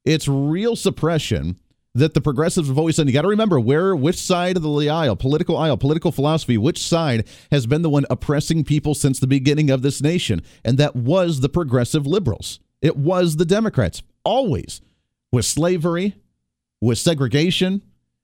[0.03, 1.57] It's real suppression
[1.95, 3.07] that the progressives have always done.
[3.07, 6.83] You got to remember where, which side of the aisle, political aisle, political philosophy, which
[6.83, 10.95] side has been the one oppressing people since the beginning of this nation, and that
[10.95, 12.59] was the progressive liberals.
[12.85, 14.79] It was the Democrats always,
[15.31, 16.13] with slavery,
[16.79, 17.81] with segregation,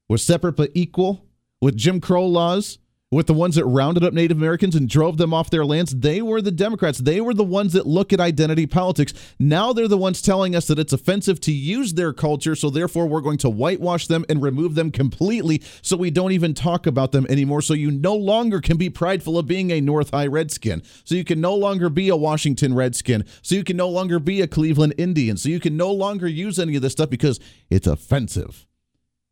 [0.07, 1.25] with separate but equal,
[1.59, 2.77] with Jim Crow laws,
[3.11, 5.93] with the ones that rounded up Native Americans and drove them off their lands.
[5.93, 6.99] They were the Democrats.
[6.99, 9.13] They were the ones that look at identity politics.
[9.37, 13.07] Now they're the ones telling us that it's offensive to use their culture, so therefore
[13.07, 17.11] we're going to whitewash them and remove them completely so we don't even talk about
[17.11, 17.61] them anymore.
[17.61, 20.81] So you no longer can be prideful of being a North High Redskin.
[21.03, 23.25] So you can no longer be a Washington Redskin.
[23.41, 25.35] So you can no longer be a Cleveland Indian.
[25.35, 28.67] So you can no longer use any of this stuff because it's offensive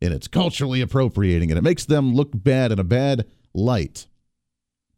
[0.02, 4.06] and it's culturally appropriating and it makes them look bad in a bad light.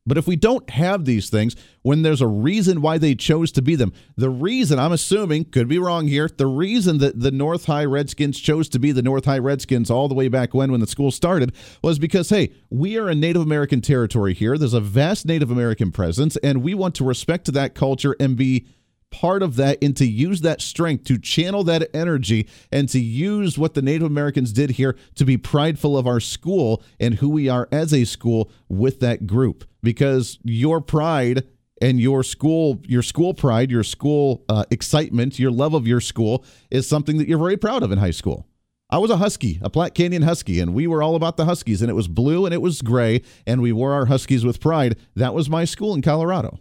[0.04, 3.62] But if we don't have these things, when there's a reason why they chose to
[3.62, 7.66] be them, the reason, I'm assuming, could be wrong here, the reason that the North
[7.66, 10.80] High Redskins chose to be the North High Redskins all the way back when, when
[10.80, 14.58] the school started, was because, hey, we are a Native American territory here.
[14.58, 18.66] There's a vast Native American presence, and we want to respect that culture and be
[19.12, 23.56] part of that and to use that strength to channel that energy and to use
[23.56, 27.48] what the Native Americans did here to be prideful of our school and who we
[27.48, 31.46] are as a school with that group because your pride
[31.80, 36.44] and your school your school pride your school uh, excitement your love of your school
[36.70, 38.46] is something that you're very proud of in high school
[38.92, 41.80] I was a Husky, a Platte Canyon Husky, and we were all about the Huskies,
[41.80, 44.98] and it was blue and it was gray, and we wore our Huskies with pride.
[45.16, 46.60] That was my school in Colorado,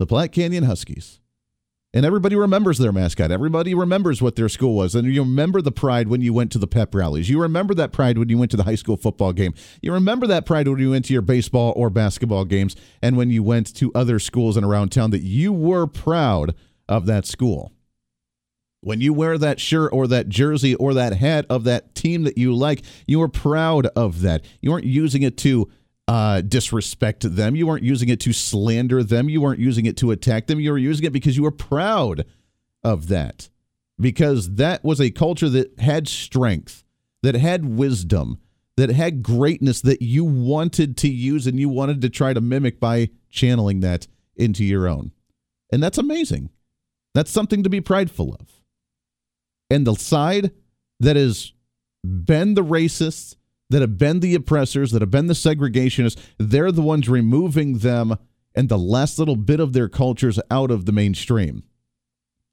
[0.00, 1.20] the Platte Canyon Huskies.
[1.94, 3.30] And everybody remembers their mascot.
[3.30, 4.94] Everybody remembers what their school was.
[4.94, 7.30] And you remember the pride when you went to the pep rallies.
[7.30, 9.54] You remember that pride when you went to the high school football game.
[9.80, 13.30] You remember that pride when you went to your baseball or basketball games and when
[13.30, 16.54] you went to other schools and around town that you were proud
[16.90, 17.72] of that school.
[18.80, 22.36] When you wear that shirt or that jersey or that hat of that team that
[22.36, 24.44] you like, you were proud of that.
[24.60, 25.68] You weren't using it to
[26.08, 27.54] uh, disrespect them.
[27.54, 29.28] You weren't using it to slander them.
[29.28, 30.58] You weren't using it to attack them.
[30.58, 32.24] You were using it because you were proud
[32.82, 33.50] of that.
[34.00, 36.84] Because that was a culture that had strength,
[37.22, 38.38] that had wisdom,
[38.76, 42.80] that had greatness that you wanted to use and you wanted to try to mimic
[42.80, 45.12] by channeling that into your own.
[45.70, 46.48] And that's amazing.
[47.14, 48.48] That's something to be prideful of.
[49.68, 50.52] And the side
[51.00, 51.52] that has
[52.04, 53.34] been the racists,
[53.70, 58.16] that have been the oppressors, that have been the segregationists, they're the ones removing them
[58.54, 61.62] and the last little bit of their cultures out of the mainstream.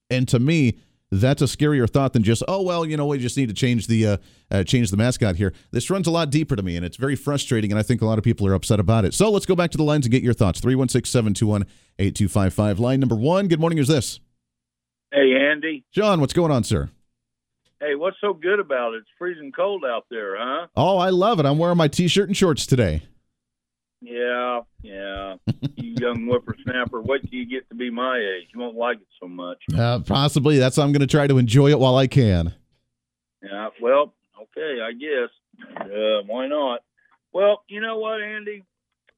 [0.09, 0.79] And to me,
[1.11, 3.87] that's a scarier thought than just oh well you know we just need to change
[3.87, 4.17] the uh,
[4.51, 5.53] uh, change the mascot here.
[5.71, 8.05] This runs a lot deeper to me and it's very frustrating and i think a
[8.05, 9.13] lot of people are upset about it.
[9.13, 10.59] So let's go back to the lines and get your thoughts.
[10.61, 14.19] 316-721-8255 line number one good morning is this?
[15.11, 15.85] Hey andy.
[15.91, 16.89] John what's going on sir
[17.79, 18.97] Hey, what's so good about it?
[18.97, 20.67] It's freezing cold out there, huh?
[20.75, 21.45] Oh, I love it.
[21.45, 23.03] I'm wearing my t-shirt and shorts today.
[24.01, 25.35] Yeah, yeah.
[25.75, 28.47] you young whippersnapper, wait till you get to be my age.
[28.53, 29.57] You won't like it so much.
[29.75, 30.57] Uh, possibly.
[30.57, 32.53] That's why I'm going to try to enjoy it while I can.
[33.41, 35.29] Yeah, well, okay, I guess.
[35.81, 36.81] Uh, why not?
[37.33, 38.63] Well, you know what, Andy?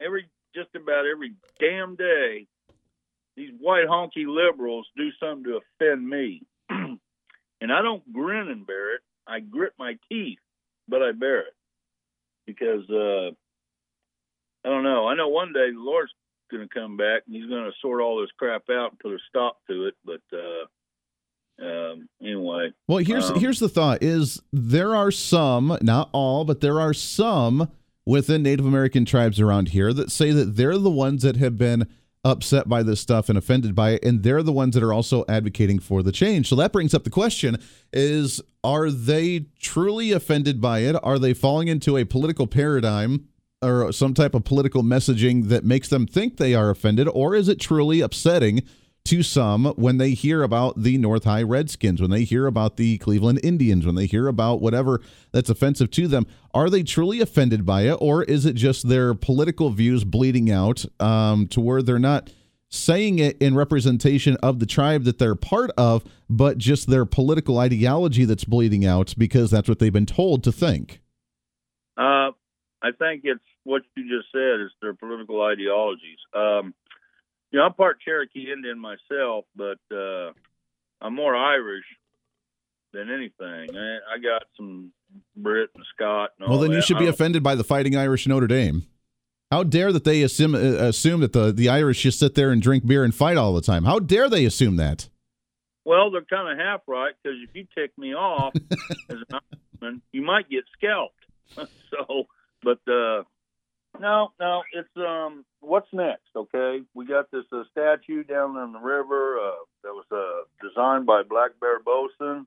[0.02, 2.48] Every just about every damn day,
[3.36, 6.42] these white honky liberals do something to offend me.
[7.62, 9.02] And I don't grin and bear it.
[9.28, 10.40] I grit my teeth,
[10.88, 11.56] but I bear it
[12.46, 13.32] because uh,
[14.66, 15.08] I don't know.
[15.08, 16.12] I know one day the Lord's
[16.50, 19.14] going to come back and He's going to sort all this crap out and put
[19.14, 19.96] a stop to it.
[20.06, 26.10] But uh, um, anyway, well, here's um, here's the thought: is there are some, not
[26.14, 27.70] all, but there are some
[28.06, 31.88] within Native American tribes around here that say that they're the ones that have been
[32.28, 35.24] upset by this stuff and offended by it and they're the ones that are also
[35.30, 36.50] advocating for the change.
[36.50, 37.58] So that brings up the question
[37.94, 40.96] is are they truly offended by it?
[41.02, 43.30] Are they falling into a political paradigm
[43.62, 47.08] or some type of political messaging that makes them think they are offended?
[47.14, 48.62] Or is it truly upsetting
[49.08, 52.98] to some when they hear about the North High Redskins, when they hear about the
[52.98, 56.28] Cleveland Indians, when they hear about whatever that's offensive to them.
[56.54, 60.86] Are they truly offended by it, or is it just their political views bleeding out
[61.00, 62.30] um, to where they're not
[62.70, 67.60] saying it in representation of the tribe that they're part of, but just their political
[67.60, 71.00] ideology that's bleeding out because that's what they've been told to think?
[71.98, 72.32] Uh,
[72.84, 76.20] I think it's what you just said is their political ideologies.
[76.36, 76.74] Um,
[77.54, 80.32] know, I'm part Cherokee Indian myself, but uh,
[81.02, 81.86] I'm more Irish
[82.94, 83.76] than anything.
[83.76, 84.92] I, I got some
[85.36, 86.32] Brit and Scott.
[86.40, 86.78] And well, then that.
[86.78, 88.88] you should be offended by the Fighting Irish Notre Dame.
[89.52, 92.62] How dare that they assume uh, assume that the the Irish just sit there and
[92.62, 93.86] drink beer and fight all the time?
[93.86, 95.08] How dare they assume that?
[95.86, 98.54] Well, they're kind of half right because if you tick me off
[99.10, 99.40] as an
[99.82, 101.14] Irishman, you might get scalped.
[101.56, 102.26] so,
[102.62, 103.24] but uh,
[104.00, 106.30] no, no, it's um, what's next?
[106.36, 111.06] Okay, we got this uh, statue down in the river uh, that was uh, designed
[111.06, 112.46] by Blackbear Bosin.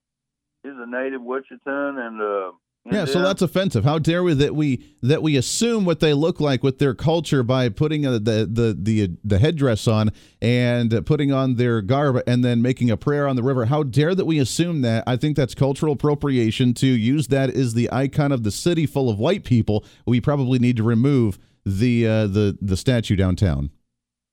[0.63, 2.53] He's a native Wichitan, and uh,
[2.87, 3.85] yeah, so that's offensive.
[3.85, 7.43] How dare we that we that we assume what they look like with their culture
[7.43, 12.43] by putting a, the the the the headdress on and putting on their garb and
[12.43, 13.67] then making a prayer on the river.
[13.67, 15.05] How dare that we assume that?
[15.07, 19.11] I think that's cultural appropriation to use that as the icon of the city full
[19.11, 19.85] of white people.
[20.07, 23.71] We probably need to remove the uh, the the statue downtown.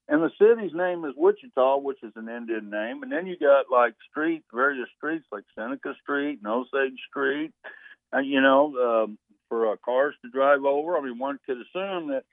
[0.10, 3.04] And the city's name is Wichita, which is an Indian name.
[3.04, 7.70] And then you got like streets, various streets like Seneca Street and Osage Street uh,
[8.24, 9.18] you know, um,
[9.50, 10.98] for uh, cars to drive over.
[10.98, 12.24] I mean, one could assume that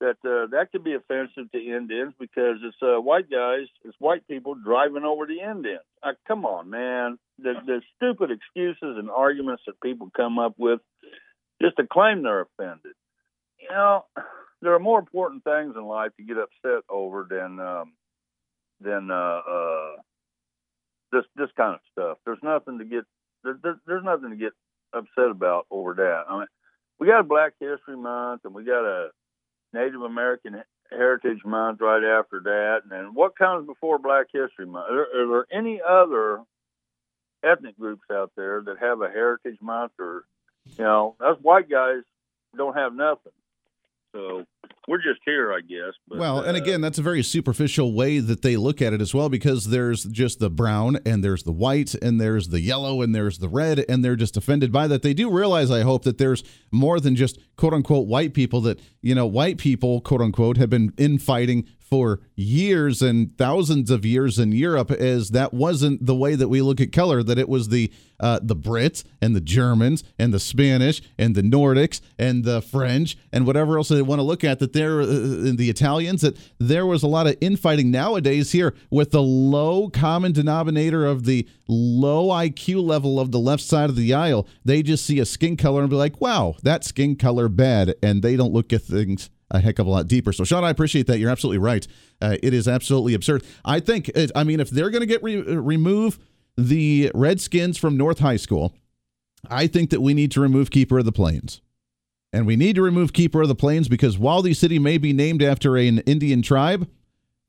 [0.00, 4.26] that uh, that could be offensive to Indians because it's uh, white guys, it's white
[4.26, 5.84] people driving over the Indians.
[6.02, 7.18] Uh, come on, man.
[7.38, 10.80] The, the stupid excuses and arguments that people come up with
[11.60, 12.94] just to claim they're offended.
[13.60, 14.06] You know,
[14.62, 17.92] there are more important things in life to get upset over than um,
[18.80, 19.92] than uh, uh,
[21.12, 22.18] this this kind of stuff.
[22.24, 23.04] There's nothing to get
[23.44, 24.52] there, there, there's nothing to get
[24.92, 26.24] upset about over that.
[26.28, 26.46] I mean,
[26.98, 29.10] we got a Black History Month and we got a
[29.72, 32.80] Native American Heritage Month right after that.
[32.82, 34.90] And then what comes before Black History Month?
[34.90, 36.40] Are, are there any other
[37.42, 40.24] ethnic groups out there that have a Heritage Month or,
[40.76, 42.02] you know, us white guys
[42.56, 43.32] don't have nothing.
[44.12, 44.44] So
[44.88, 45.94] we're just here, I guess.
[46.08, 49.00] But, well, and uh, again, that's a very superficial way that they look at it
[49.00, 53.02] as well, because there's just the brown and there's the white and there's the yellow
[53.02, 55.02] and there's the red, and they're just offended by that.
[55.02, 58.60] They do realize, I hope, that there's more than just quote unquote white people.
[58.62, 64.06] That you know, white people quote unquote have been infighting for years and thousands of
[64.06, 67.48] years in Europe as that wasn't the way that we look at color that it
[67.48, 72.44] was the uh, the Brits and the Germans and the Spanish and the Nordics and
[72.44, 76.20] the French and whatever else they want to look at that there uh, the Italians
[76.20, 81.24] that there was a lot of infighting nowadays here with the low common denominator of
[81.24, 85.26] the low IQ level of the left side of the aisle they just see a
[85.26, 88.82] skin color and be like wow that skin color bad and they don't look at
[88.82, 90.32] things a heck of a lot deeper.
[90.32, 91.18] So, Sean, I appreciate that.
[91.18, 91.86] You're absolutely right.
[92.22, 93.42] Uh, it is absolutely absurd.
[93.64, 96.18] I think, it, I mean, if they're going to get re- remove
[96.56, 98.74] the Redskins from North High School,
[99.48, 101.60] I think that we need to remove Keeper of the Plains.
[102.32, 105.12] And we need to remove Keeper of the Plains because while the City may be
[105.12, 106.88] named after an Indian tribe,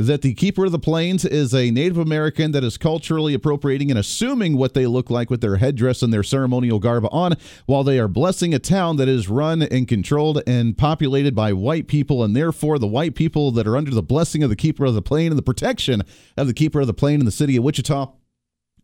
[0.07, 3.99] that the Keeper of the Plains is a Native American that is culturally appropriating and
[3.99, 7.35] assuming what they look like with their headdress and their ceremonial garb on,
[7.67, 11.87] while they are blessing a town that is run and controlled and populated by white
[11.87, 14.95] people, and therefore the white people that are under the blessing of the Keeper of
[14.95, 16.01] the Plain and the protection
[16.35, 18.11] of the Keeper of the Plain in the city of Wichita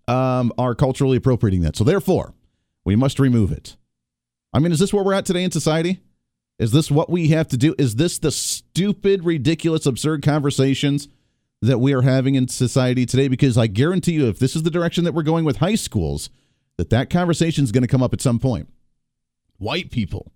[0.07, 1.75] um, are culturally appropriating that.
[1.75, 2.33] So therefore,
[2.85, 3.75] we must remove it.
[4.53, 5.99] I mean, is this where we're at today in society?
[6.59, 7.75] Is this what we have to do?
[7.77, 11.07] Is this the stupid, ridiculous, absurd conversations
[11.61, 13.27] that we are having in society today?
[13.27, 16.29] Because I guarantee you, if this is the direction that we're going with high schools,
[16.77, 18.69] that that conversation is going to come up at some point.
[19.57, 20.31] White people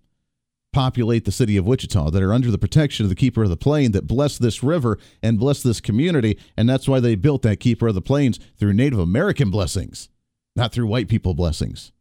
[0.74, 3.58] populate the city of Wichita that are under the protection of the keeper of the
[3.58, 7.60] plain that bless this river and bless this community and that's why they built that
[7.60, 10.08] keeper of the plains through Native American blessings
[10.56, 11.91] not through white people blessings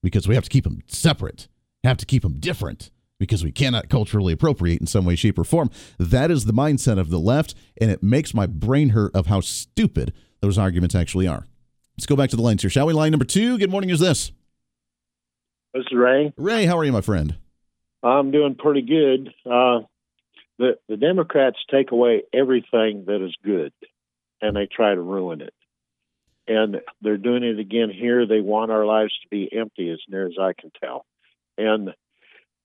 [0.00, 1.48] because we have to keep them separate
[1.84, 5.44] have to keep them different because we cannot culturally appropriate in some way, shape, or
[5.44, 5.70] form.
[5.98, 9.40] That is the mindset of the left, and it makes my brain hurt of how
[9.40, 11.46] stupid those arguments actually are.
[11.96, 12.94] Let's go back to the lines here, shall we?
[12.94, 13.58] Line number two.
[13.58, 13.90] Good morning.
[13.90, 14.32] Is this?
[15.74, 16.32] This is Ray.
[16.36, 17.36] Ray, how are you, my friend?
[18.02, 19.28] I'm doing pretty good.
[19.44, 19.80] Uh,
[20.58, 23.72] the the Democrats take away everything that is good,
[24.40, 25.54] and they try to ruin it.
[26.48, 28.26] And they're doing it again here.
[28.26, 31.04] They want our lives to be empty, as near as I can tell.
[31.58, 31.90] And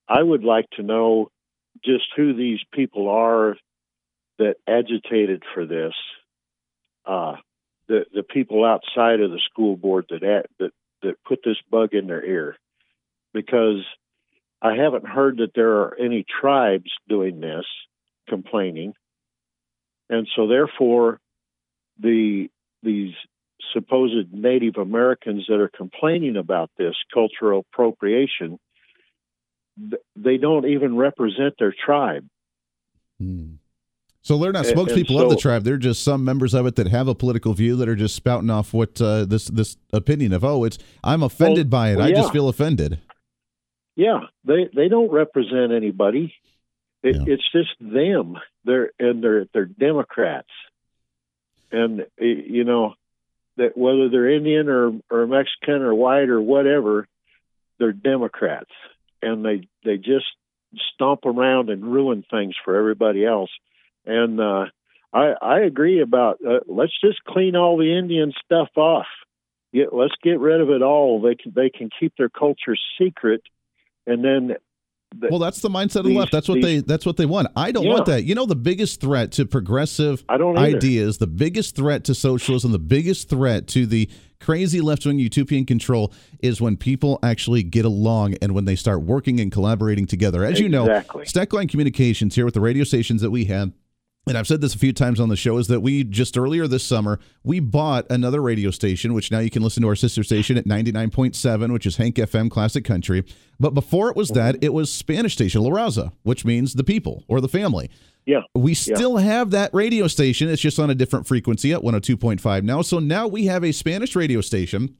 [0.08, 1.30] I would like to know
[1.84, 3.56] just who these people are
[4.38, 5.94] that agitated for this.
[7.06, 7.36] Uh,
[7.88, 10.72] the the people outside of the school board that that
[11.04, 12.56] that put this bug in their ear,
[13.34, 13.84] because
[14.62, 17.66] I haven't heard that there are any tribes doing this,
[18.28, 18.94] complaining,
[20.10, 21.20] and so therefore,
[22.00, 22.50] the
[22.82, 23.14] these
[23.74, 28.60] supposed Native Americans that are complaining about this cultural appropriation
[30.16, 32.26] they don't even represent their tribe.
[33.20, 33.56] Hmm.
[34.22, 35.64] So they're not spokespeople so, of the tribe.
[35.64, 38.50] They're just some members of it that have a political view that are just spouting
[38.50, 41.98] off what uh, this this opinion of oh it's I'm offended well, by it.
[41.98, 42.16] Well, I yeah.
[42.16, 43.00] just feel offended.
[43.96, 46.34] Yeah, they they don't represent anybody.
[47.04, 47.34] It, Yeah.
[47.36, 48.38] It's just them.
[48.64, 50.50] They're and they're they're Democrats,
[51.72, 52.96] and you know
[53.58, 57.08] that whether they're Indian or or Mexican or white or whatever,
[57.78, 58.72] they're Democrats,
[59.26, 60.26] and they they just
[60.94, 63.50] stomp around and ruin things for everybody else.
[64.06, 64.66] And uh,
[65.14, 69.08] I I agree about uh, let's just clean all the Indian stuff off.
[69.74, 71.22] Get, let's get rid of it all.
[71.22, 73.42] They can they can keep their culture secret,
[74.08, 74.56] and then
[75.18, 76.32] the- Well, that's the mindset of the left.
[76.32, 77.48] That's what these- they that's what they want.
[77.56, 77.94] I don't Yeah.
[77.94, 78.24] want that.
[78.24, 82.72] You know the biggest threat to progressive I don't ideas, the biggest threat to socialism,
[82.72, 84.10] the biggest threat to the
[84.46, 89.40] crazy left-wing utopian control is when people actually get along and when they start working
[89.40, 90.44] and collaborating together.
[90.44, 91.26] As you know, Exactly.
[91.26, 93.72] Stackline Communications here with the radio stations that we have
[94.28, 96.68] and I've said this a few times on the show is that we just earlier
[96.68, 100.24] this summer we bought another radio station which now you can listen to our sister
[100.24, 103.24] station at 99.7 which is Hank FM Classic Country
[103.60, 107.24] but before it was that it was Spanish station La Raza which means the people
[107.28, 107.90] or the family
[108.26, 108.42] Yeah.
[108.56, 112.82] we still have that radio station it's just on a different frequency at 102.5 now
[112.82, 114.96] so now we have a Spanish radio station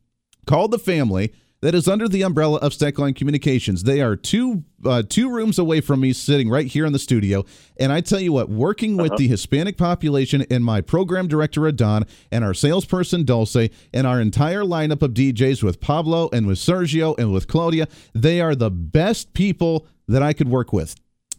[0.46, 3.84] called the family that is under the umbrella of Stackline Communications.
[3.84, 7.44] They are two uh, two rooms away from me, sitting right here in the studio.
[7.80, 12.06] And I tell you what, working with the Hispanic population and my program director Adon
[12.32, 17.18] and our salesperson Dulce and our entire lineup of DJs with Pablo and with Sergio
[17.18, 20.96] and with Claudia, they are the best people that I could work with.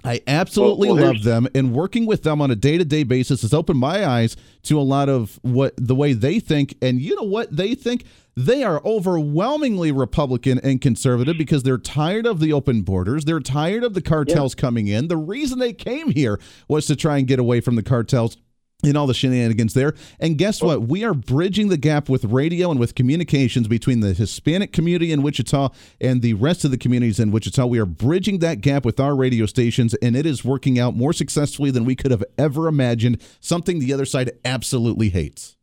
[0.07, 3.03] I absolutely Well, well, love them, and working with them on a day to day
[3.03, 6.77] basis has opened my eyes to a lot of what the way they think.
[6.81, 8.05] And you know what they think?
[8.37, 13.25] They are overwhelmingly Republican and conservative because they're tired of the open borders.
[13.25, 15.09] They're tired of the cartels coming in.
[15.09, 16.39] The reason they came here
[16.69, 18.37] was to try and get away from the cartels
[18.83, 19.95] and all the shenanigans there.
[20.20, 20.83] And guess what?
[20.83, 25.22] We are bridging the gap with radio and with communications between the Hispanic community in
[25.22, 25.70] Wichita
[26.01, 27.66] and the rest of the communities in Wichita.
[27.66, 31.12] We are bridging that gap with our radio stations, and it is working out more
[31.12, 33.22] successfully than we could have ever imagined.
[33.41, 35.57] Something the other side absolutely hates.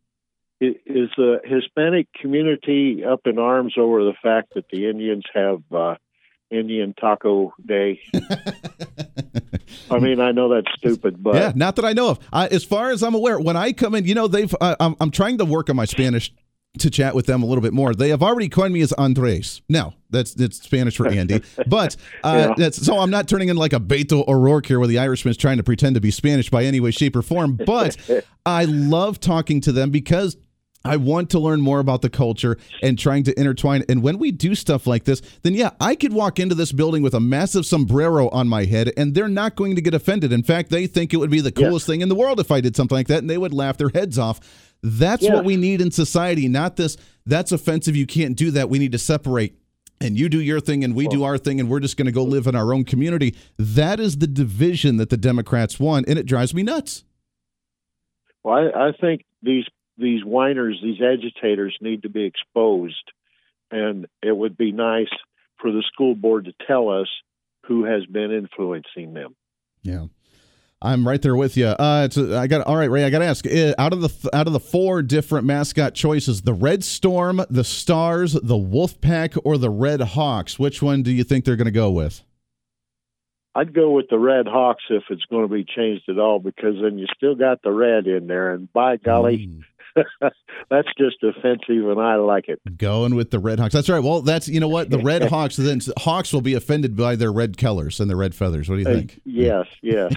[0.60, 5.96] Is the Hispanic community up in arms over the fact that the Indians have uh,
[6.54, 8.00] Indian Taco Day?
[9.90, 12.18] I mean, I know that's stupid, but yeah, not that I know of.
[12.32, 14.54] I, as far as I'm aware, when I come in, you know, they've.
[14.60, 16.32] I, I'm, I'm trying to work on my Spanish
[16.78, 17.94] to chat with them a little bit more.
[17.94, 19.62] They have already coined me as Andres.
[19.68, 21.40] No, that's that's Spanish for Andy.
[21.68, 22.54] But uh, Yeah.
[22.56, 25.58] that's so I'm not turning in like a Beto O'Rourke here, where the Irishman's trying
[25.58, 27.56] to pretend to be Spanish by any way, shape, or form.
[27.64, 27.96] But
[28.46, 30.36] I love talking to them because.
[30.84, 33.84] I want to learn more about the culture and trying to intertwine.
[33.88, 37.02] And when we do stuff like this, then yeah, I could walk into this building
[37.02, 40.30] with a massive sombrero on my head and they're not going to get offended.
[40.32, 41.68] In fact, they think it would be the Yeah.
[41.68, 43.78] coolest thing in the world if I did something like that and they would laugh
[43.78, 44.40] their heads off.
[44.82, 45.34] That's Yeah.
[45.34, 48.68] what we need in society, not this that's offensive, you can't do that.
[48.68, 49.54] We need to separate.
[50.02, 52.12] And you do your thing and we do our thing and we're just going to
[52.12, 53.34] go live in our own community.
[53.58, 57.04] That is the division that the Democrats want and it drives me nuts.
[58.42, 59.64] well, I, I think these
[59.96, 63.12] these whiners, these agitators, need to be exposed,
[63.70, 65.08] and it would be nice
[65.58, 67.08] for the school board to tell us
[67.66, 69.34] who has been influencing them.
[69.82, 70.06] Yeah.
[70.82, 71.68] I'm right there with you.
[71.68, 73.04] Uh, it's a, I got all right, Ray.
[73.04, 73.46] I got to ask.
[73.46, 77.64] uh, Out of the out of the four different mascot choices, the Red Storm, the
[77.64, 81.64] Stars, the Wolf Pack, or the Red Hawks, which one do you think they're going
[81.66, 82.22] to go with?
[83.54, 86.74] I'd go with the Red Hawks if it's going to be changed at all, because
[86.82, 89.62] then you still got the red in there, and by golly,
[90.20, 92.60] that's just offensive, and I like it.
[92.76, 93.74] Going with the Red Hawks.
[93.74, 94.02] That's right.
[94.02, 95.56] Well, that's you know what the Red Hawks.
[95.56, 98.68] Then Hawks will be offended by their red colors and their red feathers.
[98.68, 99.20] What do you Uh, think?
[99.24, 100.12] yes, yes,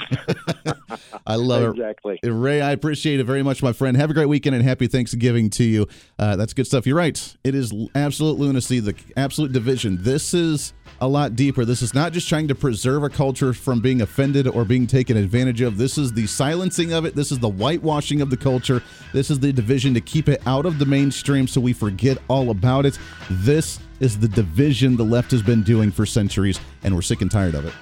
[1.26, 1.70] I love it.
[1.72, 2.20] exactly.
[2.24, 3.98] Ray, I appreciate it very much, my friend.
[3.98, 5.88] Have a great weekend and happy Thanksgiving to you.
[6.18, 6.86] Uh, that's good stuff.
[6.86, 7.38] You're right.
[7.44, 9.98] It is absolute lunacy, the absolute division.
[10.02, 11.66] This is a lot deeper.
[11.66, 15.18] This is not just trying to preserve a culture from being offended or being taken
[15.18, 15.78] advantage of.
[15.78, 17.16] This is the silencing of it.
[17.16, 18.82] This is the whitewashing of the culture.
[19.14, 22.50] This is the division to keep it out of the mainstream so we forget all
[22.50, 22.98] about it.
[23.30, 27.32] This is the division the left has been doing for centuries, and we're sick and
[27.32, 27.74] tired of it.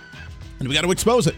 [0.59, 1.35] And we got to expose it.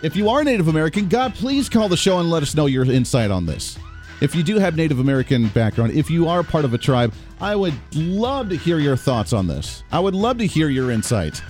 [0.00, 2.84] If you are Native American, God, please call the show and let us know your
[2.84, 3.76] insight on this.
[4.20, 7.56] If you do have Native American background, if you are part of a tribe, I
[7.56, 9.82] would love to hear your thoughts on this.
[9.90, 11.42] I would love to hear your insight.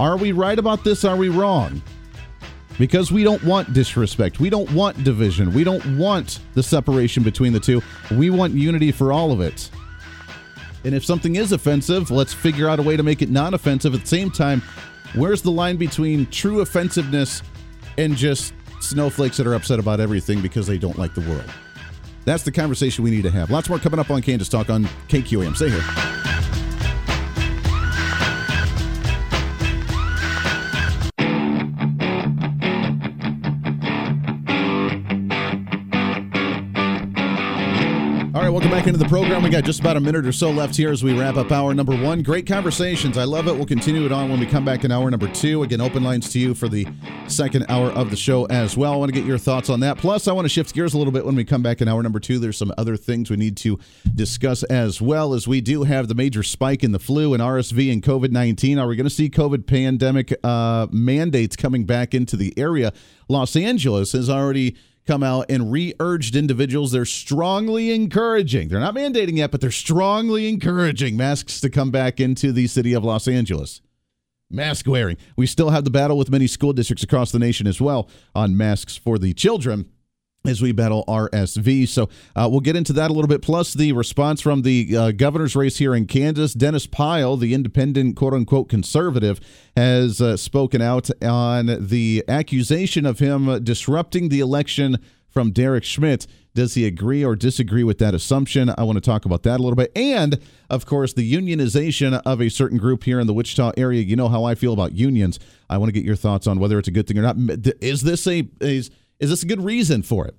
[0.00, 1.04] Are we right about this?
[1.04, 1.80] Are we wrong?
[2.76, 4.40] Because we don't want disrespect.
[4.40, 5.54] We don't want division.
[5.54, 7.82] We don't want the separation between the two.
[8.10, 9.70] We want unity for all of it.
[10.82, 13.94] And if something is offensive, let's figure out a way to make it non offensive.
[13.94, 14.60] At the same time,
[15.14, 17.42] where's the line between true offensiveness
[17.98, 21.50] and just snowflakes that are upset about everything because they don't like the world?
[22.24, 23.50] That's the conversation we need to have.
[23.50, 25.56] Lots more coming up on Kansas Talk on KQAM.
[25.56, 26.61] Stay here.
[38.52, 39.42] Welcome back into the program.
[39.42, 41.72] We got just about a minute or so left here as we wrap up hour
[41.72, 42.22] number one.
[42.22, 43.16] Great conversations.
[43.16, 43.54] I love it.
[43.54, 45.62] We'll continue it on when we come back in hour number two.
[45.62, 46.86] Again, open lines to you for the
[47.28, 48.92] second hour of the show as well.
[48.92, 49.96] I want to get your thoughts on that.
[49.96, 52.02] Plus, I want to shift gears a little bit when we come back in hour
[52.02, 52.38] number two.
[52.38, 53.78] There's some other things we need to
[54.14, 57.90] discuss as well as we do have the major spike in the flu and RSV
[57.90, 58.78] and COVID 19.
[58.78, 62.92] Are we going to see COVID pandemic uh, mandates coming back into the area?
[63.28, 64.76] Los Angeles has already
[65.06, 66.92] come out and re-urged individuals.
[66.92, 68.68] They're strongly encouraging.
[68.68, 72.92] They're not mandating yet but they're strongly encouraging masks to come back into the city
[72.92, 73.80] of los angeles.
[74.50, 75.16] Mask wearing.
[75.36, 78.56] We still have the battle with many school districts across the nation as well on
[78.56, 79.88] masks for the children
[80.46, 81.88] as we battle RSV.
[81.88, 83.42] So uh, we'll get into that a little bit.
[83.42, 86.54] Plus, the response from the uh, governor's race here in Kansas.
[86.54, 89.40] Dennis Pyle, the independent quote unquote conservative,
[89.76, 96.26] has uh, spoken out on the accusation of him disrupting the election from Derek Schmidt.
[96.54, 98.74] Does he agree or disagree with that assumption?
[98.76, 99.90] I want to talk about that a little bit.
[99.96, 100.38] And,
[100.68, 104.02] of course, the unionization of a certain group here in the Wichita area.
[104.02, 105.40] You know how I feel about unions.
[105.70, 107.36] I want to get your thoughts on whether it's a good thing or not.
[107.80, 108.46] Is this a.
[108.60, 108.90] Is,
[109.22, 110.34] is this a good reason for it?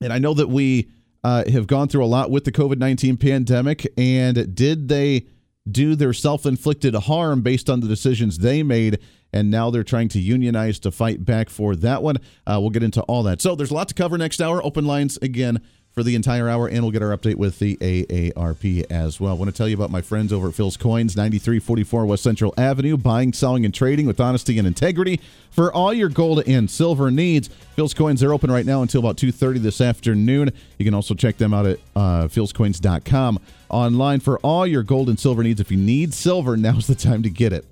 [0.00, 0.90] And I know that we
[1.22, 3.86] uh, have gone through a lot with the COVID 19 pandemic.
[3.96, 5.26] And did they
[5.70, 8.98] do their self inflicted harm based on the decisions they made?
[9.32, 12.16] And now they're trying to unionize to fight back for that one.
[12.46, 13.40] Uh, we'll get into all that.
[13.40, 14.64] So there's a lot to cover next hour.
[14.64, 15.60] Open lines again
[15.98, 19.32] for the entire hour, and we'll get our update with the AARP as well.
[19.32, 22.54] I want to tell you about my friends over at Phil's Coins, 9344 West Central
[22.56, 25.20] Avenue, buying, selling, and trading with honesty and integrity
[25.50, 27.48] for all your gold and silver needs.
[27.74, 30.52] Phil's Coins are open right now until about 2.30 this afternoon.
[30.78, 35.18] You can also check them out at uh, philscoins.com online for all your gold and
[35.18, 35.60] silver needs.
[35.60, 37.64] If you need silver, now's the time to get it.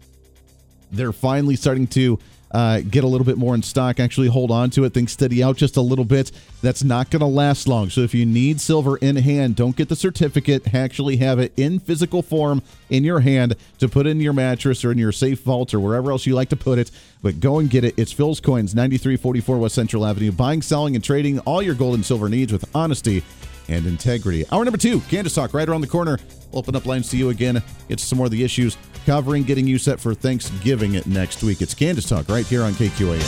[0.90, 2.18] They're finally starting to
[2.52, 5.42] uh, get a little bit more in stock, actually hold on to it, things steady
[5.42, 6.30] out just a little bit.
[6.62, 7.90] That's not going to last long.
[7.90, 10.74] So if you need silver in hand, don't get the certificate.
[10.74, 14.92] Actually have it in physical form in your hand to put in your mattress or
[14.92, 16.90] in your safe vault or wherever else you like to put it.
[17.22, 17.94] But go and get it.
[17.98, 20.32] It's Phil's Coins, 9344 West Central Avenue.
[20.32, 23.22] Buying, selling, and trading all your gold and silver needs with honesty
[23.68, 24.44] and integrity.
[24.52, 26.18] Hour number two, Kansas Talk, right around the corner.
[26.52, 28.76] Open up lines to you again, get some more of the issues
[29.06, 31.62] covering, getting you set for Thanksgiving next week.
[31.62, 33.22] It's Kansas Talk right here on KQAM.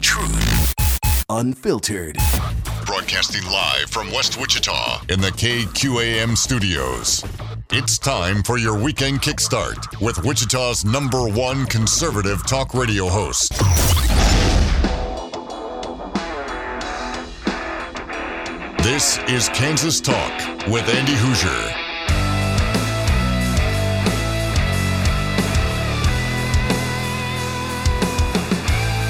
[0.00, 0.74] Truth
[1.28, 2.16] Unfiltered.
[2.86, 7.24] Broadcasting live from West Wichita in the KQAM studios.
[7.72, 13.50] It's time for your weekend kickstart with Wichita's number one conservative talk radio host.
[18.84, 21.93] This is Kansas Talk with Andy Hooser.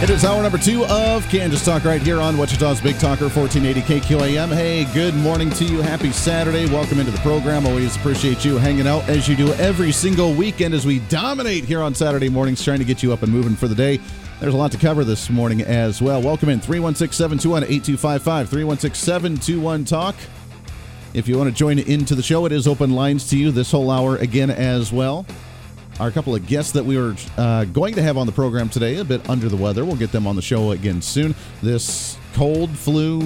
[0.05, 3.81] It is hour number two of Kansas Talk right here on Wichita's Big Talker 1480
[3.81, 4.49] KQAM.
[4.49, 5.81] Hey, good morning to you.
[5.81, 6.67] Happy Saturday.
[6.67, 7.67] Welcome into the program.
[7.67, 11.81] Always appreciate you hanging out as you do every single weekend as we dominate here
[11.81, 13.99] on Saturday mornings, trying to get you up and moving for the day.
[14.41, 16.21] There's a lot to cover this morning as well.
[16.21, 20.17] Welcome in 316 721 8255 316 721 Talk.
[21.15, 23.71] If you want to join into the show, it is open lines to you this
[23.71, 25.25] whole hour again as well
[26.01, 28.97] our couple of guests that we were uh, going to have on the program today
[28.97, 29.85] a bit under the weather.
[29.85, 31.35] We'll get them on the show again soon.
[31.63, 33.23] This cold, flu,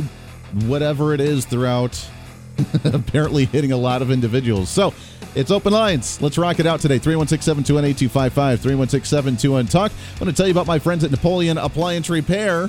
[0.66, 2.08] whatever it is throughout,
[2.84, 4.68] apparently hitting a lot of individuals.
[4.68, 4.92] So
[5.34, 6.20] it's open lines.
[6.20, 6.98] Let's rock it out today.
[6.98, 9.92] 316 721 8255 316 721 Talk.
[9.92, 12.68] I want to tell you about my friends at Napoleon Appliance Repair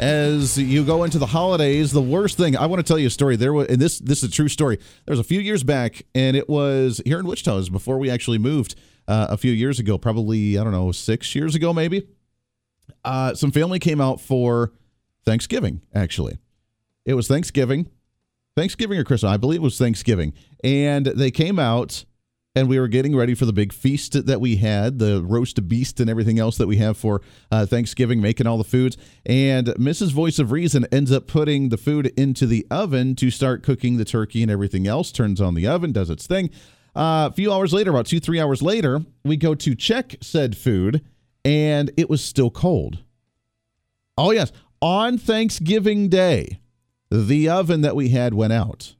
[0.00, 3.10] as you go into the holidays the worst thing i want to tell you a
[3.10, 5.62] story there was and this this is a true story there was a few years
[5.62, 8.74] back and it was here in wichita it was before we actually moved
[9.10, 12.06] uh, a few years ago, probably, I don't know, six years ago, maybe.
[13.04, 14.72] Uh, some family came out for
[15.24, 16.38] Thanksgiving, actually.
[17.04, 17.90] It was Thanksgiving,
[18.56, 19.32] Thanksgiving or Christmas.
[19.32, 20.32] I believe it was Thanksgiving.
[20.62, 22.04] And they came out
[22.54, 25.98] and we were getting ready for the big feast that we had, the roast beast
[25.98, 28.96] and everything else that we have for uh, Thanksgiving, making all the foods.
[29.26, 30.12] And Mrs.
[30.12, 34.04] Voice of Reason ends up putting the food into the oven to start cooking the
[34.04, 36.50] turkey and everything else, turns on the oven, does its thing.
[36.94, 40.56] Uh, a few hours later, about two, three hours later, we go to check said
[40.56, 41.04] food
[41.44, 42.98] and it was still cold.
[44.18, 44.52] Oh, yes.
[44.82, 46.60] On Thanksgiving Day,
[47.10, 48.94] the oven that we had went out.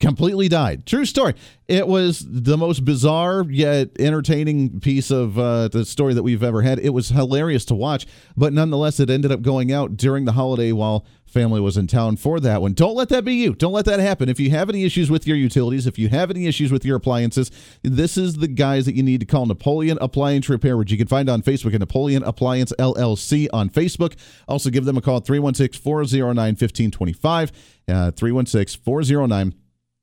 [0.00, 0.86] Completely died.
[0.86, 1.34] True story.
[1.68, 6.62] It was the most bizarre yet entertaining piece of uh, the story that we've ever
[6.62, 6.80] had.
[6.80, 10.72] It was hilarious to watch, but nonetheless, it ended up going out during the holiday
[10.72, 12.72] while family was in town for that one.
[12.72, 13.54] Don't let that be you.
[13.54, 14.28] Don't let that happen.
[14.28, 16.96] If you have any issues with your utilities, if you have any issues with your
[16.96, 20.98] appliances, this is the guys that you need to call Napoleon Appliance Repair, which you
[20.98, 24.16] can find on Facebook at Napoleon Appliance LLC on Facebook.
[24.48, 27.52] Also, give them a call at 316 409 1525.
[27.88, 29.54] Uh, 316 409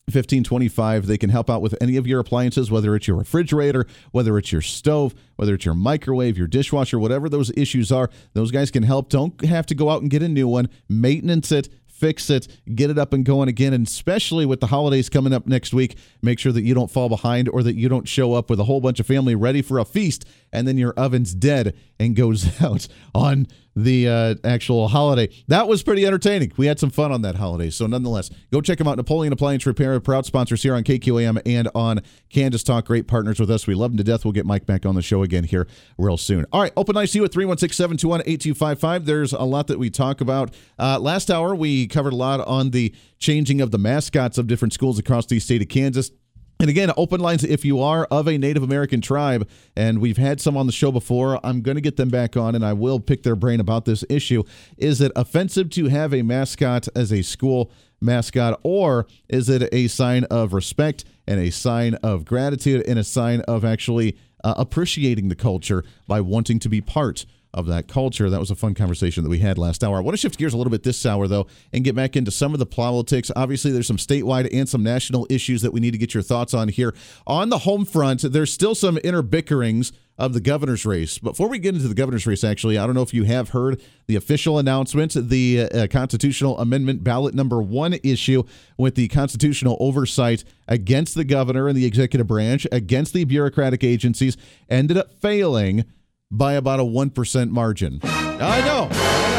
[0.07, 4.37] 1525 they can help out with any of your appliances whether it's your refrigerator whether
[4.37, 8.71] it's your stove whether it's your microwave your dishwasher whatever those issues are those guys
[8.71, 12.29] can help don't have to go out and get a new one maintenance it fix
[12.29, 13.73] it, get it up and going again.
[13.73, 17.09] And especially with the holidays coming up next week, make sure that you don't fall
[17.09, 19.79] behind or that you don't show up with a whole bunch of family ready for
[19.79, 23.47] a feast and then your oven's dead and goes out on
[23.77, 25.29] the uh, actual holiday.
[25.47, 26.51] That was pretty entertaining.
[26.57, 27.69] We had some fun on that holiday.
[27.69, 28.97] So, nonetheless, go check them out.
[28.97, 32.85] Napoleon Appliance Repair, proud sponsors here on KQAM and on Kansas Talk.
[32.85, 33.67] Great partners with us.
[33.67, 34.25] We love them to death.
[34.25, 35.67] We'll get Mike back on the show again here
[35.97, 36.45] real soon.
[36.51, 39.05] All right, open you at 316 721 8255.
[39.05, 40.53] There's a lot that we talk about.
[40.79, 44.73] Uh, last hour, we covered a lot on the changing of the mascots of different
[44.73, 46.11] schools across the state of Kansas.
[46.59, 50.41] And again, open lines if you are of a Native American tribe, and we've had
[50.41, 51.39] some on the show before.
[51.45, 54.03] I'm going to get them back on, and I will pick their brain about this
[54.09, 54.43] issue.
[54.75, 59.87] Is it offensive to have a mascot as a school mascot, or is it a
[59.87, 65.29] sign of respect and a sign of gratitude and a sign of actually uh, appreciating
[65.29, 67.25] the culture by wanting to be part
[67.57, 68.29] of that culture.
[68.29, 69.97] That was a fun conversation that we had last hour.
[69.97, 72.29] I want to shift gears a little bit this hour, though, and get back into
[72.29, 73.31] some of the politics.
[73.35, 76.53] Obviously, there's some statewide and some national issues that we need to get your thoughts
[76.53, 76.93] on here.
[77.25, 81.19] On the home front, there's still some inner bickerings of the governor's race.
[81.19, 83.81] Before we get into the governor's race, actually, I don't know if you have heard
[84.07, 88.43] the official announcement, the uh, constitutional amendment ballot number one issue
[88.77, 94.37] with the constitutional oversight against the governor and the executive branch, against the bureaucratic agencies,
[94.69, 95.85] ended up failing
[96.31, 97.99] by about a 1% margin.
[98.03, 98.87] I know.
[98.91, 99.31] I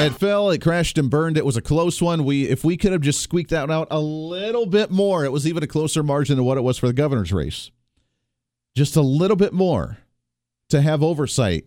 [0.00, 0.06] know.
[0.06, 1.38] It fell, it crashed and burned.
[1.38, 2.24] It was a close one.
[2.26, 5.46] We if we could have just squeaked that out a little bit more, it was
[5.46, 7.70] even a closer margin than what it was for the governor's race.
[8.76, 9.96] Just a little bit more
[10.68, 11.64] to have oversight.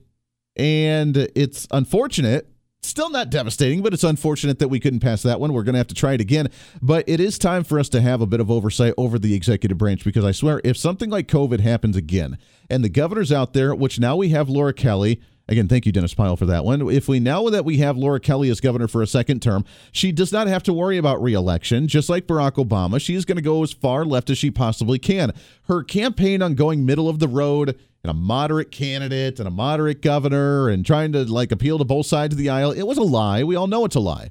[0.55, 2.47] And it's unfortunate
[2.81, 5.51] Still not devastating, but it's unfortunate that we couldn't pass that one.
[5.51, 6.49] We're going to have to try it again.
[6.81, 9.77] But it is time for us to have a bit of oversight over the executive
[9.77, 12.37] branch because I swear, if something like COVID happens again
[12.69, 16.13] and the governor's out there, which now we have Laura Kelly, Again, thank you, Dennis
[16.13, 16.87] Pyle, for that one.
[16.91, 20.11] If we now that we have Laura Kelly as governor for a second term, she
[20.11, 21.87] does not have to worry about reelection.
[21.87, 25.33] Just like Barack Obama, she's going to go as far left as she possibly can.
[25.63, 27.69] Her campaign on going middle of the road
[28.03, 32.05] and a moderate candidate and a moderate governor and trying to like appeal to both
[32.05, 32.71] sides of the aisle.
[32.71, 33.43] It was a lie.
[33.43, 34.29] We all know it's a lie.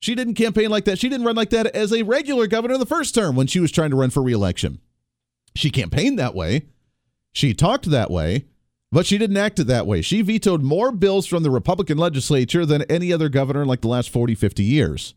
[0.00, 0.98] She didn't campaign like that.
[0.98, 3.70] She didn't run like that as a regular governor the first term when she was
[3.70, 4.80] trying to run for reelection.
[5.54, 6.62] She campaigned that way.
[7.32, 8.46] She talked that way,
[8.90, 10.00] but she didn't act it that way.
[10.00, 13.88] She vetoed more bills from the Republican legislature than any other governor in like the
[13.88, 15.14] last 40, 50 years,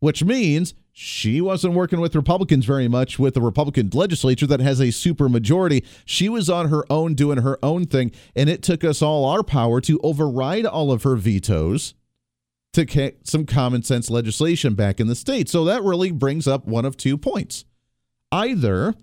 [0.00, 4.80] which means she wasn't working with Republicans very much with the Republican legislature that has
[4.80, 5.84] a super majority.
[6.04, 9.44] She was on her own doing her own thing, and it took us all our
[9.44, 11.94] power to override all of her vetoes
[12.72, 15.48] to get some common sense legislation back in the state.
[15.48, 17.64] So that really brings up one of two points.
[18.32, 18.94] Either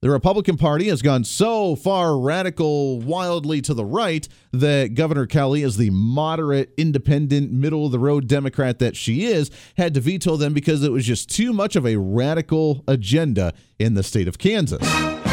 [0.00, 5.64] the Republican Party has gone so far radical, wildly to the right, that Governor Kelly,
[5.64, 10.36] as the moderate, independent, middle of the road Democrat that she is, had to veto
[10.36, 14.38] them because it was just too much of a radical agenda in the state of
[14.38, 15.27] Kansas.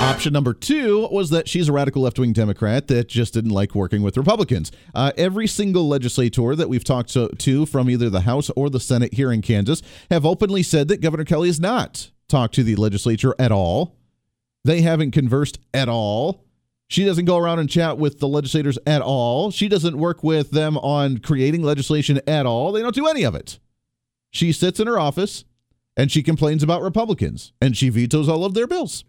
[0.00, 3.74] Option number two was that she's a radical left wing Democrat that just didn't like
[3.74, 4.72] working with Republicans.
[4.94, 8.80] Uh, every single legislator that we've talked to, to, from either the House or the
[8.80, 12.76] Senate here in Kansas have openly said that Governor Kelly has not talked to the
[12.76, 13.94] legislature at all.
[14.64, 16.44] They haven't conversed at all.
[16.88, 19.50] She doesn't go around and chat with the legislators at all.
[19.50, 22.72] She doesn't work with them on creating legislation at all.
[22.72, 23.58] They don't do any of it.
[24.30, 25.44] She sits in her office
[25.96, 29.04] and she complains about Republicans and she vetoes all of their bills.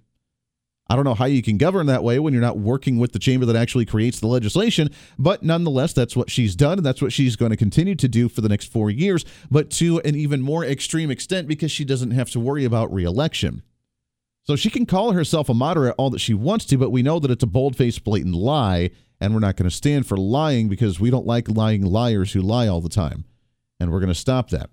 [0.91, 3.19] I don't know how you can govern that way when you're not working with the
[3.19, 7.13] chamber that actually creates the legislation, but nonetheless, that's what she's done, and that's what
[7.13, 10.41] she's going to continue to do for the next four years, but to an even
[10.41, 13.61] more extreme extent because she doesn't have to worry about reelection.
[14.43, 17.19] So she can call herself a moderate all that she wants to, but we know
[17.19, 18.89] that it's a bold faced, blatant lie,
[19.21, 22.41] and we're not going to stand for lying because we don't like lying liars who
[22.41, 23.23] lie all the time.
[23.79, 24.69] And we're going to stop that.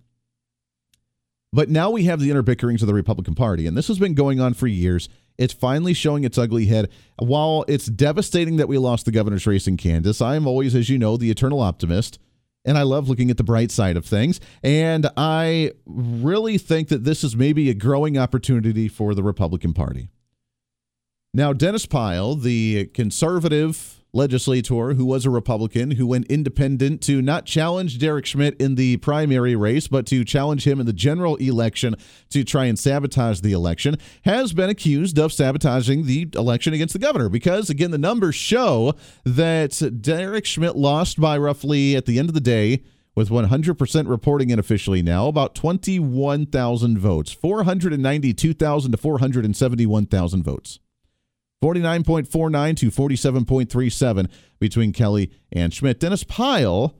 [1.53, 4.15] But now we have the inner bickerings of the Republican Party, and this has been
[4.15, 5.09] going on for years.
[5.39, 6.91] It's finally showing its ugly head.
[7.19, 10.91] While it's devastating that we lost the governor's race in Kansas, I am always, as
[10.91, 12.19] you know, the eternal optimist.
[12.65, 14.41] and I love looking at the bright side of things.
[14.63, 20.11] And I really think that this is maybe a growing opportunity for the Republican Party.
[21.33, 27.45] Now, Dennis Pyle, the conservative legislator who was a Republican who went independent to not
[27.45, 31.95] challenge Derek Schmidt in the primary race, but to challenge him in the general election
[32.31, 36.99] to try and sabotage the election, has been accused of sabotaging the election against the
[36.99, 38.95] governor because, again, the numbers show
[39.25, 42.83] that Derek Schmidt lost by roughly, at the end of the day,
[43.15, 50.79] with 100% reporting unofficially now, about 21,000 votes, 492,000 to 471,000 votes.
[51.63, 54.29] 49.49 to 47.37
[54.59, 56.01] between Kelly and Schmidt.
[56.01, 56.95] Dennis Pyle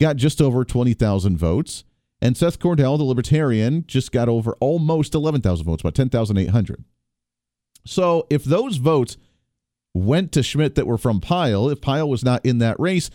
[0.00, 1.84] got just over 20,000 votes,
[2.20, 6.84] and Seth Cordell, the Libertarian, just got over almost 11,000 votes, about 10,800.
[7.86, 9.16] So if those votes
[9.92, 13.10] went to Schmidt that were from Pyle, if Pyle was not in that race,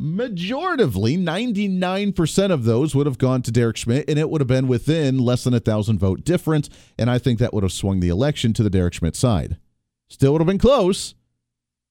[0.00, 4.68] majoritively, 99% of those would have gone to Derek Schmidt, and it would have been
[4.68, 6.68] within less than a thousand vote difference.
[6.98, 9.56] And I think that would have swung the election to the Derek Schmidt side.
[10.08, 11.14] Still would have been close,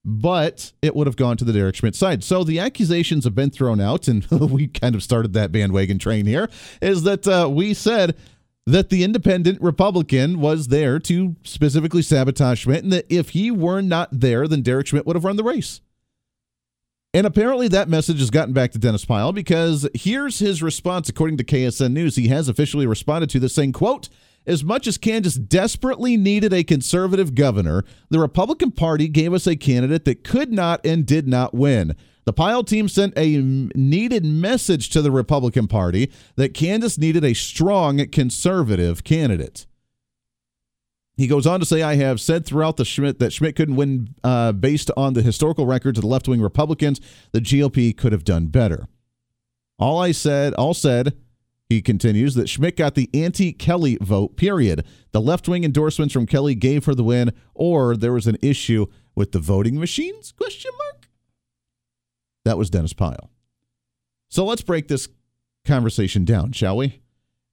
[0.03, 2.23] but it would have gone to the Derek Schmidt side.
[2.23, 6.25] So the accusations have been thrown out, and we kind of started that bandwagon train
[6.25, 6.49] here.
[6.81, 8.15] Is that uh, we said
[8.65, 13.81] that the independent Republican was there to specifically sabotage Schmidt, and that if he were
[13.81, 15.81] not there, then Derek Schmidt would have run the race.
[17.13, 21.37] And apparently that message has gotten back to Dennis Pyle because here's his response according
[21.37, 22.15] to KSN News.
[22.15, 24.09] He has officially responded to this saying, quote,
[24.47, 29.55] as much as Kansas desperately needed a conservative governor, the Republican Party gave us a
[29.55, 31.95] candidate that could not and did not win.
[32.25, 37.33] The Pyle team sent a needed message to the Republican Party that Kansas needed a
[37.33, 39.65] strong conservative candidate.
[41.15, 44.13] He goes on to say, I have said throughout the Schmidt that Schmidt couldn't win
[44.23, 47.01] uh, based on the historical records of the left wing Republicans.
[47.31, 48.87] The GOP could have done better.
[49.79, 51.17] All I said, all said,
[51.69, 54.85] he continues that Schmidt got the anti Kelly vote, period.
[55.11, 58.87] The left wing endorsements from Kelly gave her the win, or there was an issue
[59.15, 60.31] with the voting machines?
[60.31, 61.09] Question mark.
[62.45, 63.29] That was Dennis Pyle.
[64.29, 65.09] So let's break this
[65.65, 67.01] conversation down, shall we?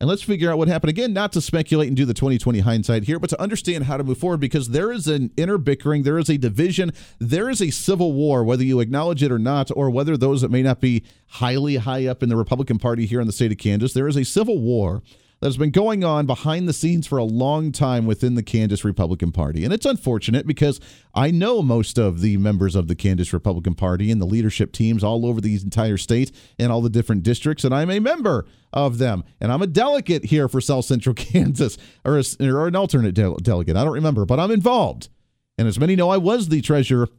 [0.00, 0.90] And let's figure out what happened.
[0.90, 4.02] Again, not to speculate and do the 2020 hindsight here, but to understand how to
[4.04, 7.70] move forward because there is an inner bickering, there is a division, there is a
[7.70, 11.04] civil war, whether you acknowledge it or not, or whether those that may not be
[11.28, 14.16] highly high up in the Republican Party here in the state of Kansas, there is
[14.16, 15.02] a civil war
[15.44, 18.82] that has been going on behind the scenes for a long time within the Kansas
[18.82, 19.62] Republican Party.
[19.62, 20.80] And it's unfortunate because
[21.14, 25.04] I know most of the members of the Kansas Republican Party and the leadership teams
[25.04, 28.96] all over the entire state and all the different districts, and I'm a member of
[28.96, 29.22] them.
[29.38, 31.76] And I'm a delegate here for South Central Kansas,
[32.06, 33.76] or, a, or an alternate de- delegate.
[33.76, 35.10] I don't remember, but I'm involved.
[35.58, 37.10] And as many know, I was the treasurer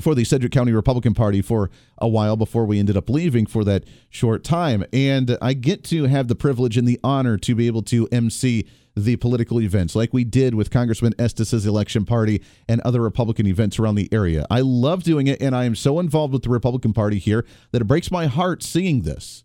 [0.00, 3.64] for the Sedgwick County Republican Party for a while before we ended up leaving for
[3.64, 4.84] that short time.
[4.92, 8.66] And I get to have the privilege and the honor to be able to MC
[8.96, 13.78] the political events like we did with Congressman Estes's election party and other Republican events
[13.78, 14.46] around the area.
[14.50, 17.82] I love doing it, and I am so involved with the Republican Party here that
[17.82, 19.44] it breaks my heart seeing this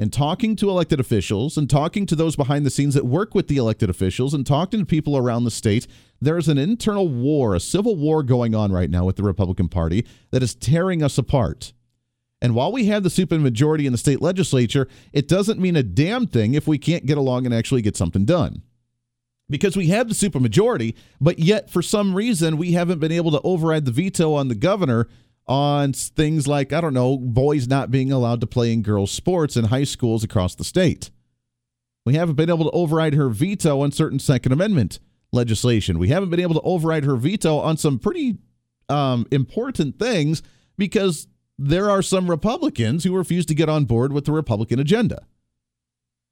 [0.00, 3.48] and talking to elected officials and talking to those behind the scenes that work with
[3.48, 5.86] the elected officials and talking to people around the state,
[6.22, 10.06] there's an internal war, a civil war going on right now with the Republican Party
[10.30, 11.74] that is tearing us apart.
[12.40, 16.26] And while we have the supermajority in the state legislature, it doesn't mean a damn
[16.26, 18.62] thing if we can't get along and actually get something done.
[19.50, 23.40] Because we have the supermajority, but yet for some reason we haven't been able to
[23.42, 25.08] override the veto on the governor
[25.50, 29.56] on things like, I don't know, boys not being allowed to play in girls' sports
[29.56, 31.10] in high schools across the state.
[32.06, 35.00] We haven't been able to override her veto on certain Second Amendment
[35.32, 35.98] legislation.
[35.98, 38.38] We haven't been able to override her veto on some pretty
[38.88, 40.40] um, important things
[40.78, 41.26] because
[41.58, 45.26] there are some Republicans who refuse to get on board with the Republican agenda.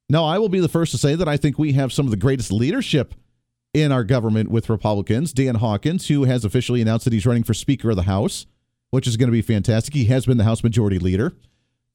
[0.09, 2.13] Now, I will be the first to say that I think we have some of
[2.13, 3.15] the greatest leadership
[3.75, 5.33] in our government with Republicans.
[5.33, 8.47] Dan Hawkins, who has officially announced that he's running for Speaker of the House
[8.91, 9.95] which is going to be fantastic.
[9.95, 11.35] He has been the House Majority Leader.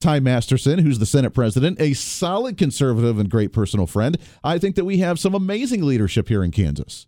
[0.00, 4.18] Ty Masterson, who's the Senate President, a solid conservative and great personal friend.
[4.42, 7.06] I think that we have some amazing leadership here in Kansas.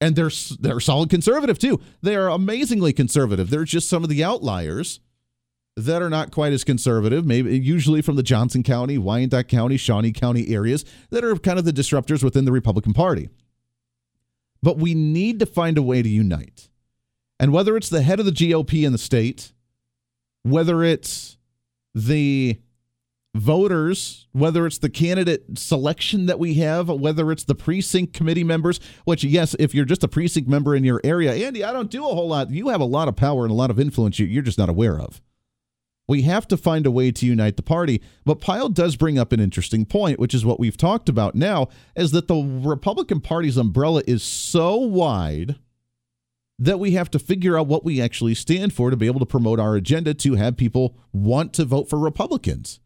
[0.00, 1.80] And they're they're solid conservative too.
[2.02, 3.50] They are amazingly conservative.
[3.50, 5.00] They're just some of the outliers
[5.76, 10.12] that are not quite as conservative, maybe usually from the Johnson County, Wyandotte County, Shawnee
[10.12, 13.28] County areas that are kind of the disruptors within the Republican Party.
[14.62, 16.69] But we need to find a way to unite.
[17.40, 19.52] And whether it's the head of the GOP in the state,
[20.42, 21.38] whether it's
[21.94, 22.60] the
[23.34, 28.78] voters, whether it's the candidate selection that we have, whether it's the precinct committee members,
[29.06, 32.06] which, yes, if you're just a precinct member in your area, Andy, I don't do
[32.06, 32.50] a whole lot.
[32.50, 35.00] You have a lot of power and a lot of influence you're just not aware
[35.00, 35.22] of.
[36.06, 38.02] We have to find a way to unite the party.
[38.26, 41.68] But Pyle does bring up an interesting point, which is what we've talked about now,
[41.96, 45.56] is that the Republican Party's umbrella is so wide
[46.60, 49.26] that we have to figure out what we actually stand for to be able to
[49.26, 52.80] promote our agenda to have people want to vote for Republicans.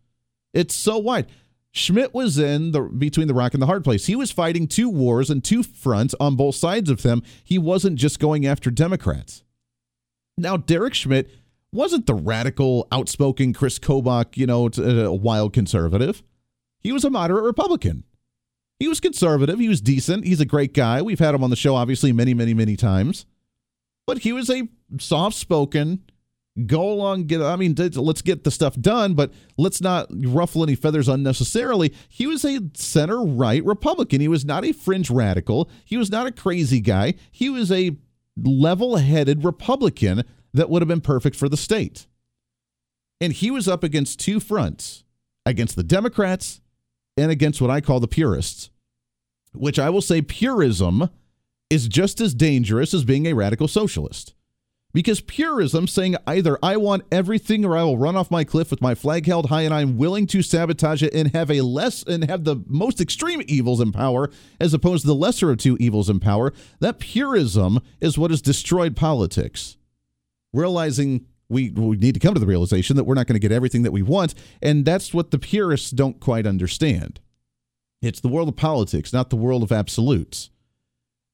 [0.54, 1.26] It's so wide.
[1.72, 4.06] Schmidt was in the between the rock and the hard place.
[4.06, 7.24] He was fighting two wars and two fronts on both sides of them.
[7.42, 9.42] He wasn't just going after Democrats.
[10.38, 11.28] Now, Derek Schmidt
[11.72, 16.22] wasn't the radical, outspoken Chris Kobach, you know, a uh, wild conservative.
[16.78, 18.04] He was a moderate Republican.
[18.78, 19.58] He was conservative.
[19.58, 20.24] He was decent.
[20.24, 21.02] He's a great guy.
[21.02, 23.26] We've had him on the show, obviously, many, many, many times.
[24.06, 26.02] But he was a soft spoken,
[26.66, 30.74] go along, get, I mean, let's get the stuff done, but let's not ruffle any
[30.74, 31.92] feathers unnecessarily.
[32.08, 34.20] He was a center right Republican.
[34.20, 35.70] He was not a fringe radical.
[35.84, 37.14] He was not a crazy guy.
[37.32, 37.96] He was a
[38.36, 42.06] level headed Republican that would have been perfect for the state.
[43.20, 45.04] And he was up against two fronts
[45.46, 46.60] against the Democrats
[47.16, 48.70] and against what I call the purists,
[49.52, 51.08] which I will say purism
[51.74, 54.32] is just as dangerous as being a radical socialist.
[54.92, 58.80] Because purism, saying either I want everything or I will run off my cliff with
[58.80, 62.30] my flag held high and I'm willing to sabotage it and have a less and
[62.30, 66.08] have the most extreme evils in power as opposed to the lesser of two evils
[66.08, 69.76] in power, that purism is what has destroyed politics
[70.52, 73.52] realizing we, we need to come to the realization that we're not going to get
[73.52, 74.32] everything that we want.
[74.62, 77.18] And that's what the purists don't quite understand.
[78.00, 80.50] It's the world of politics, not the world of absolutes.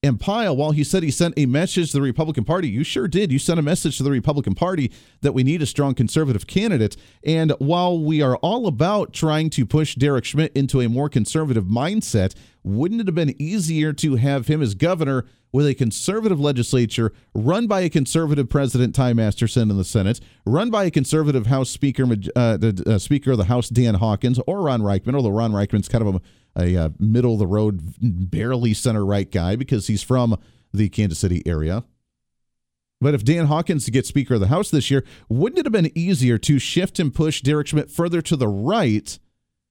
[0.03, 3.07] And Pyle, while he said he sent a message to the Republican Party, you sure
[3.07, 3.31] did.
[3.31, 4.91] You sent a message to the Republican Party
[5.21, 6.97] that we need a strong conservative candidate.
[7.23, 11.65] And while we are all about trying to push Derek Schmidt into a more conservative
[11.65, 17.13] mindset, wouldn't it have been easier to have him as governor with a conservative legislature
[17.35, 21.71] run by a conservative president, Ty Masterson, in the Senate, run by a conservative House
[21.71, 22.05] Speaker,
[22.37, 25.89] uh, the uh, Speaker of the House, Dan Hawkins, or Ron Ryckman, although Ron Ryckman's
[25.89, 26.21] kind of a
[26.57, 30.37] a uh, middle of the road, barely center right guy because he's from
[30.73, 31.85] the Kansas City area.
[33.01, 35.97] But if Dan Hawkins gets Speaker of the House this year, wouldn't it have been
[35.97, 39.19] easier to shift and push Derek Schmidt further to the right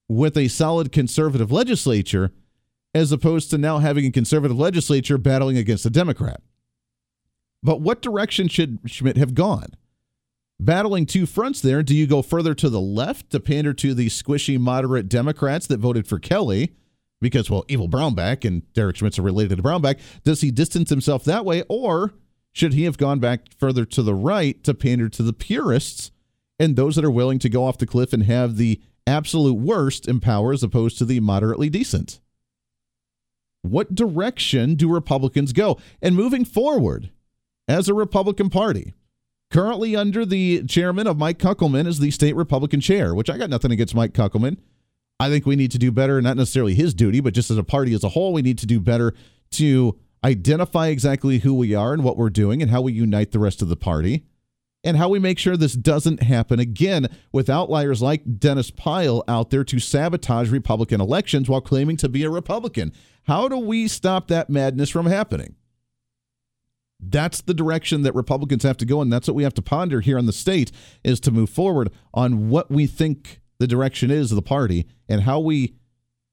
[0.08, 2.32] with a solid conservative legislature
[2.94, 6.42] as opposed to now having a conservative legislature battling against a Democrat?
[7.62, 9.74] But what direction should Schmidt have gone?
[10.60, 11.82] battling two fronts there.
[11.82, 15.80] Do you go further to the left to pander to the squishy moderate Democrats that
[15.80, 16.76] voted for Kelly?
[17.22, 20.00] Because, well, evil Brownback and Derek Schmidt's are related to Brownback.
[20.24, 21.64] Does he distance himself that way?
[21.68, 22.14] Or
[22.54, 26.12] should he have gone back further to the right to pander to the purists
[26.58, 30.08] and those that are willing to go off the cliff and have the absolute worst
[30.08, 32.20] in power as opposed to the moderately decent?
[33.62, 35.78] What direction do Republicans go?
[36.02, 37.12] And moving forward,
[37.68, 38.94] as a Republican Party,
[39.52, 43.50] currently under the chairman of Mike Kuckelman as the state Republican chair, which I got
[43.50, 44.58] nothing against Mike Kuckelman.
[45.20, 47.64] I think we need to do better, not necessarily his duty, but just as a
[47.64, 49.14] party as a whole, we need to do better
[49.52, 53.40] to identify exactly who we are and what we're doing and how we unite the
[53.40, 54.26] rest of the party
[54.84, 59.50] and how we make sure this doesn't happen again with outliers like Dennis Pyle out
[59.50, 62.94] there to sabotage Republican elections while claiming to be a Republican.
[63.24, 65.56] How do we stop that madness from happening?
[67.00, 70.02] that's the direction that Republicans have to go, and that's what we have to ponder
[70.02, 70.72] here in the state
[71.04, 75.22] is to move forward on what we think the direction is of the party and
[75.22, 75.76] how we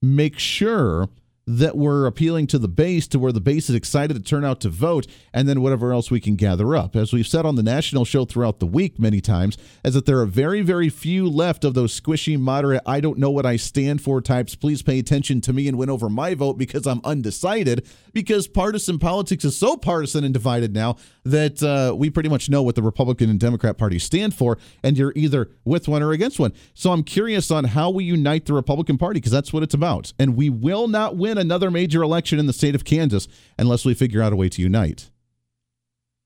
[0.02, 1.08] make sure
[1.46, 4.60] that we're appealing to the base to where the base is excited to turn out
[4.60, 6.96] to vote and then whatever else we can gather up.
[6.96, 10.20] As we've said on the national show throughout the week many times is that there
[10.20, 14.00] are very very few left of those squishy moderate i don't know what i stand
[14.00, 17.86] for types please pay attention to me and win over my vote because i'm undecided
[18.12, 22.62] because partisan politics is so partisan and divided now that uh, we pretty much know
[22.62, 26.38] what the republican and democrat parties stand for and you're either with one or against
[26.38, 26.52] one.
[26.74, 30.12] So i'm curious on how we unite the republican party because that's what it's about.
[30.18, 33.28] And we will not win win another major election in the state of Kansas
[33.58, 35.10] unless we figure out a way to unite.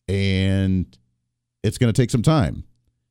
[0.09, 0.87] And
[1.63, 2.65] it's going to take some time.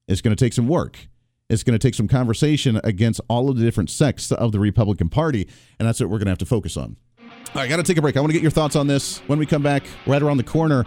[0.08, 1.08] It's going to take some work.
[1.50, 5.10] It's going to take some conversation against all of the different sects of the Republican
[5.10, 5.48] Party.
[5.80, 6.96] And that's what we're going to have to focus on.
[7.20, 8.18] All right, got to take a break.
[8.18, 9.20] I want to get your thoughts on this.
[9.28, 10.86] When we come back, right around the corner,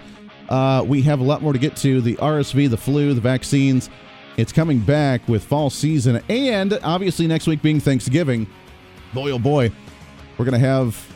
[0.48, 3.90] uh, we have a lot more to get to the RSV, the flu, the vaccines.
[4.36, 6.22] It's coming back with fall season.
[6.28, 8.46] And obviously, next week being Thanksgiving,
[9.12, 9.72] boy, oh boy,
[10.43, 11.09] we're going to have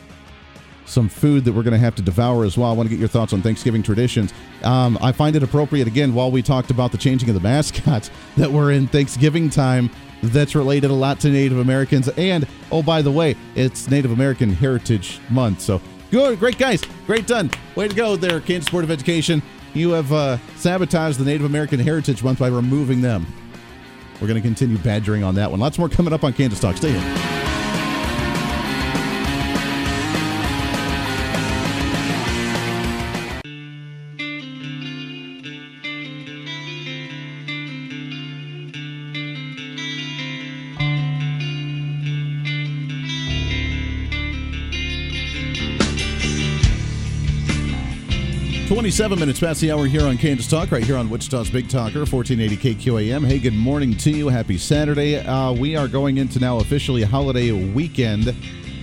[0.85, 2.69] some food that we're going to have to devour as well.
[2.69, 4.33] I want to get your thoughts on Thanksgiving traditions.
[4.63, 8.09] Um, I find it appropriate, again, while we talked about the changing of the mascots,
[8.37, 9.89] that we're in Thanksgiving time
[10.23, 12.07] that's related a lot to Native Americans.
[12.07, 15.59] And, oh, by the way, it's Native American Heritage Month.
[15.59, 16.81] So, good, great guys.
[17.05, 17.51] Great done.
[17.75, 19.43] Way to go there, Kansas Board of Education.
[19.73, 23.27] You have uh, sabotaged the Native American Heritage Month by removing them.
[24.21, 25.59] We're going to continue badgering on that one.
[25.59, 26.77] Lots more coming up on Kansas Talk.
[26.77, 27.36] Stay here.
[48.87, 52.05] 27 minutes past the hour here on Kansas Talk, right here on Wichita's Big Talker,
[52.05, 53.27] 1480 KQAM.
[53.27, 54.29] Hey, good morning to you.
[54.29, 55.17] Happy Saturday.
[55.17, 58.33] Uh, we are going into now officially a holiday weekend.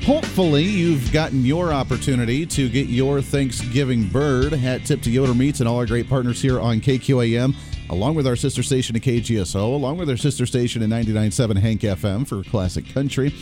[0.05, 4.53] Hopefully, you've gotten your opportunity to get your Thanksgiving bird.
[4.53, 7.55] Hat tip to Yoder Meats and all our great partners here on KQAM,
[7.89, 11.81] along with our sister station at KGSO, along with our sister station at 99.7 Hank
[11.81, 13.35] FM for classic country.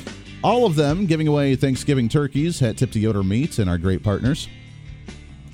[0.45, 2.61] All of them giving away Thanksgiving turkeys.
[2.61, 4.47] Hat tip to Yoder Meats and our great partners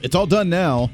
[0.03, 0.91] it's all done now,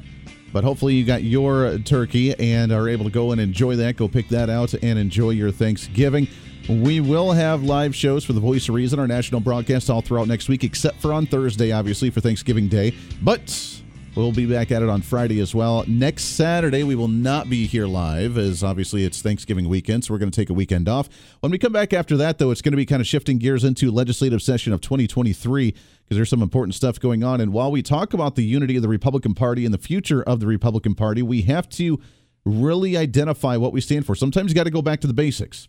[0.51, 3.97] but hopefully you got your turkey and are able to go and enjoy that.
[3.97, 6.27] Go pick that out and enjoy your Thanksgiving.
[6.67, 10.27] We will have live shows for the Voice of Reason, our national broadcast, all throughout
[10.27, 12.95] next week, except for on Thursday, obviously, for Thanksgiving Day.
[13.21, 13.83] But
[14.15, 15.83] We'll be back at it on Friday as well.
[15.87, 20.19] Next Saturday, we will not be here live, as obviously it's Thanksgiving weekend, so we're
[20.19, 21.09] going to take a weekend off.
[21.41, 23.65] When we come back after that, though, it's going to be kind of shifting gears
[23.65, 27.41] into legislative session of 2023 because there's some important stuff going on.
[27.41, 30.39] And while we talk about the unity of the Republican Party and the future of
[30.39, 31.99] the Republican Party, we have to
[32.45, 34.15] really identify what we stand for.
[34.15, 35.67] Sometimes you got to go back to the basics.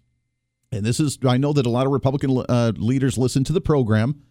[0.70, 3.60] And this is, I know that a lot of Republican uh, leaders listen to the
[3.60, 4.22] program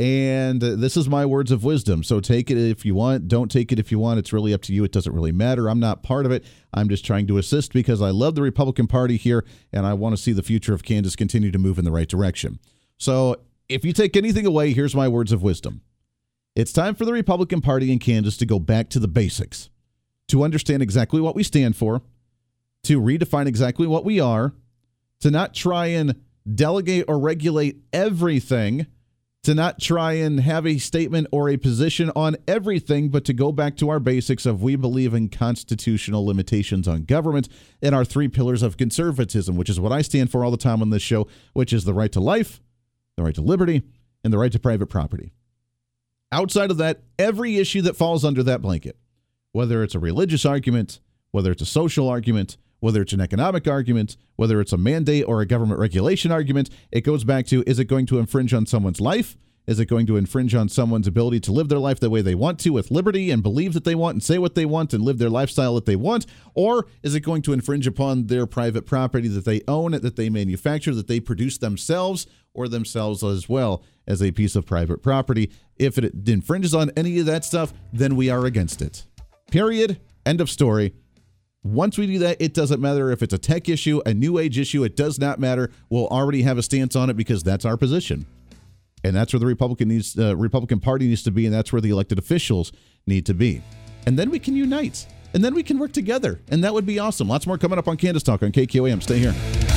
[0.00, 2.02] and this is my words of wisdom.
[2.02, 4.18] So take it if you want, don't take it if you want.
[4.18, 4.82] It's really up to you.
[4.82, 5.68] It doesn't really matter.
[5.68, 6.42] I'm not part of it.
[6.72, 9.44] I'm just trying to assist because I love the Republican Party here
[9.74, 12.08] and I want to see the future of Kansas continue to move in the right
[12.08, 12.58] direction.
[12.96, 15.82] So if you take anything away, here's my words of wisdom.
[16.56, 19.68] It's time for the Republican Party in Kansas to go back to the basics,
[20.28, 22.00] to understand exactly what we stand for,
[22.84, 24.54] to redefine exactly what we are,
[25.20, 26.22] to not try and
[26.54, 28.86] delegate or regulate everything
[29.42, 33.52] to not try and have a statement or a position on everything, but to go
[33.52, 37.48] back to our basics of we believe in constitutional limitations on government
[37.80, 40.82] and our three pillars of conservatism, which is what I stand for all the time
[40.82, 42.60] on this show, which is the right to life,
[43.16, 43.82] the right to liberty,
[44.22, 45.32] and the right to private property.
[46.30, 48.96] Outside of that, every issue that falls under that blanket,
[49.52, 54.16] whether it's a religious argument, whether it's a social argument, whether it's an economic argument,
[54.36, 57.84] whether it's a mandate or a government regulation argument, it goes back to is it
[57.84, 59.36] going to infringe on someone's life?
[59.66, 62.34] Is it going to infringe on someone's ability to live their life the way they
[62.34, 65.04] want to with liberty and believe that they want and say what they want and
[65.04, 66.26] live their lifestyle that they want?
[66.54, 70.28] Or is it going to infringe upon their private property that they own, that they
[70.28, 75.52] manufacture, that they produce themselves or themselves as well as a piece of private property?
[75.78, 79.04] If it infringes on any of that stuff, then we are against it.
[79.52, 80.00] Period.
[80.26, 80.94] End of story.
[81.62, 84.58] Once we do that, it doesn't matter if it's a tech issue, a new age
[84.58, 85.70] issue, it does not matter.
[85.90, 88.26] We'll already have a stance on it because that's our position.
[89.04, 91.80] And that's where the Republican needs uh, Republican Party needs to be and that's where
[91.80, 92.72] the elected officials
[93.06, 93.62] need to be.
[94.06, 95.06] And then we can unite.
[95.32, 96.40] And then we can work together.
[96.48, 97.28] And that would be awesome.
[97.28, 99.02] Lots more coming up on Kansas Talk on KQAM.
[99.02, 99.69] Stay here.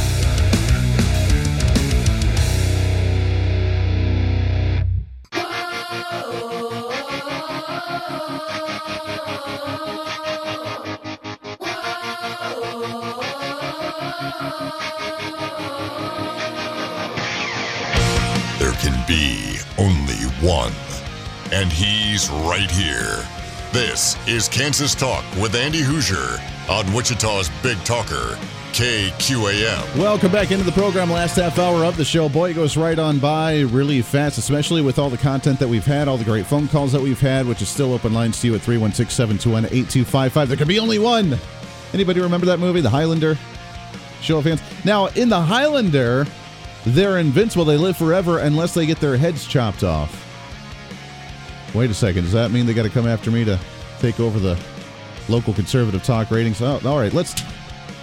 [20.43, 20.73] One.
[21.53, 23.25] And he's right here.
[23.71, 26.37] This is Kansas Talk with Andy Hooser
[26.69, 28.37] on Wichita's Big Talker,
[28.73, 29.97] KQAM.
[29.97, 31.09] Welcome back into the program.
[31.09, 32.27] Last half hour of the show.
[32.27, 35.85] Boy, it goes right on by really fast, especially with all the content that we've
[35.85, 38.47] had, all the great phone calls that we've had, which is still open lines to
[38.47, 40.49] you at 316 721 8255.
[40.49, 41.39] There could be only one.
[41.93, 43.37] Anybody remember that movie, The Highlander?
[44.19, 44.61] Show of hands.
[44.83, 46.27] Now, in The Highlander,
[46.85, 47.63] they're invincible.
[47.63, 50.22] They live forever unless they get their heads chopped off.
[51.73, 52.23] Wait a second.
[52.23, 53.59] Does that mean they got to come after me to
[53.99, 54.59] take over the
[55.27, 56.61] local conservative talk ratings?
[56.61, 57.13] Oh, all right.
[57.13, 57.33] Let's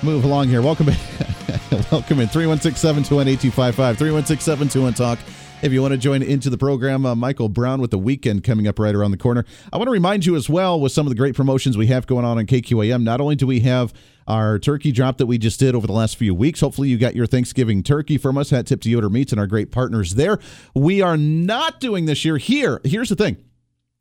[0.03, 0.61] move along here.
[0.61, 0.97] Welcome in.
[1.93, 2.29] Welcome in.
[2.29, 3.99] 316 721 8255.
[3.99, 5.19] 316 721 Talk.
[5.63, 8.67] If you want to join into the program, uh, Michael Brown with the weekend coming
[8.67, 9.45] up right around the corner.
[9.73, 12.07] I want to remind you as well with some of the great promotions we have
[12.07, 13.03] going on on KQAM.
[13.03, 13.93] Not only do we have
[14.27, 16.61] our turkey drop that we just did over the last few weeks.
[16.61, 18.51] Hopefully, you got your Thanksgiving turkey from us.
[18.51, 20.39] Hat tip to Yoder Meats and our great partners there.
[20.75, 22.81] We are not doing this year here.
[22.85, 23.37] Here's the thing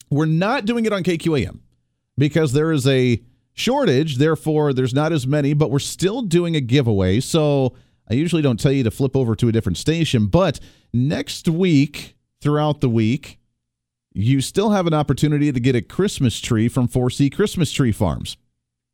[0.09, 1.59] we're not doing it on KQAM
[2.17, 3.21] because there is a
[3.53, 4.17] shortage.
[4.17, 7.19] Therefore, there's not as many, but we're still doing a giveaway.
[7.19, 7.75] So
[8.09, 10.59] I usually don't tell you to flip over to a different station, but
[10.93, 13.39] next week, throughout the week,
[14.13, 18.37] you still have an opportunity to get a Christmas tree from 4C Christmas Tree Farms.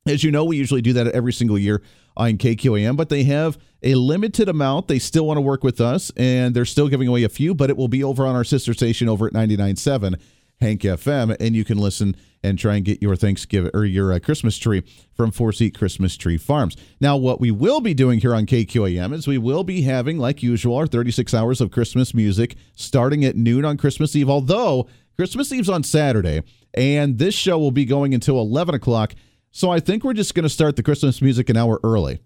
[0.06, 1.82] As you know, we usually do that every single year
[2.18, 4.88] on KQAM, but they have a limited amount.
[4.88, 7.70] They still want to work with us, and they're still giving away a few, but
[7.70, 10.20] it will be over on our sister station over at 99.7
[10.62, 14.20] Hank FM, and you can listen and try and get your Thanksgiving or your uh,
[14.20, 14.84] Christmas tree
[15.14, 16.78] from 4C Christmas Tree Farms.
[17.02, 20.44] Now, what we will be doing here on KQAM is we will be having, like
[20.44, 25.52] usual, our 36 hours of Christmas music starting at noon on Christmas Eve, although Christmas
[25.52, 26.42] Eve's on Saturday,
[26.74, 29.16] and this show will be going until 11 o'clock.
[29.52, 32.20] So I think we're just going to start the Christmas music an hour early.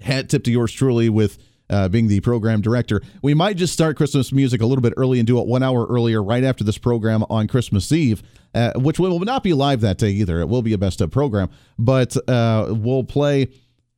[0.00, 1.38] Hat tip to yours truly with
[1.70, 3.02] uh, being the program director.
[3.22, 5.86] We might just start Christmas music a little bit early and do it one hour
[5.86, 8.22] earlier, right after this program on Christmas Eve,
[8.54, 10.40] uh, which will not be live that day either.
[10.40, 13.48] It will be a best of program, but uh, we'll play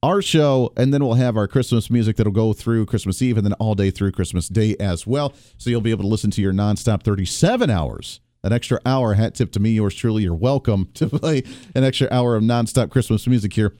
[0.02, 3.44] our show and then we'll have our Christmas music that'll go through Christmas Eve and
[3.44, 5.34] then all day through Christmas Day as well.
[5.58, 8.20] So you'll be able to listen to your nonstop 37 hours.
[8.42, 10.22] An extra hour, hat tip to me, yours truly.
[10.22, 11.42] You're welcome to play
[11.74, 13.74] an extra hour of nonstop Christmas music here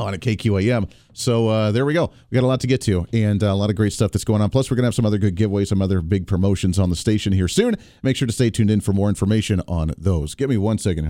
[0.00, 0.90] on at KQAM.
[1.12, 2.12] So uh, there we go.
[2.30, 4.24] We got a lot to get to and uh, a lot of great stuff that's
[4.24, 4.50] going on.
[4.50, 6.96] Plus, we're going to have some other good giveaways, some other big promotions on the
[6.96, 7.76] station here soon.
[8.02, 10.34] Make sure to stay tuned in for more information on those.
[10.34, 11.08] Give me one second.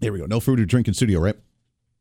[0.00, 0.26] There we go.
[0.26, 1.36] No food or drink in studio, right?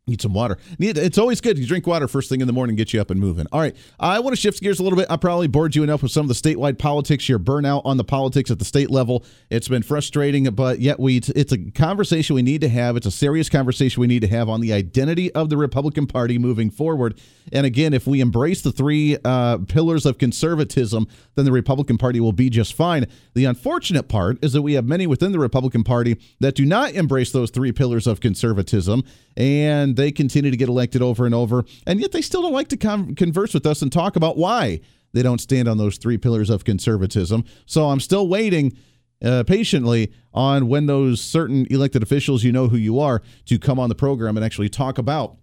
[0.10, 0.58] Need some water.
[0.80, 3.20] It's always good to drink water first thing in the morning, get you up and
[3.20, 3.46] moving.
[3.52, 5.06] All right, I want to shift gears a little bit.
[5.08, 7.30] I probably bored you enough with some of the statewide politics.
[7.30, 9.24] You're burnout on the politics at the state level.
[9.52, 12.98] It's been frustrating, but yet we it's a conversation we need to have.
[12.98, 16.40] It's a serious conversation we need to have on the identity of the Republican Party
[16.40, 17.20] moving forward.
[17.52, 22.20] And again, if we embrace the three uh, pillars of conservatism, then the Republican Party
[22.20, 23.06] will be just fine.
[23.36, 26.94] The unfortunate part is that we have many within the Republican Party that do not
[26.94, 29.04] embrace those three pillars of conservatism,
[29.38, 32.70] and they continue to get elected over and over, and yet they still don't like
[32.70, 34.80] to con- converse with us and talk about why
[35.14, 37.44] they don't stand on those three pillars of conservatism.
[37.66, 38.78] So I'm still waiting.
[39.22, 43.78] Uh, patiently on when those certain elected officials, you know who you are, to come
[43.78, 45.36] on the program and actually talk about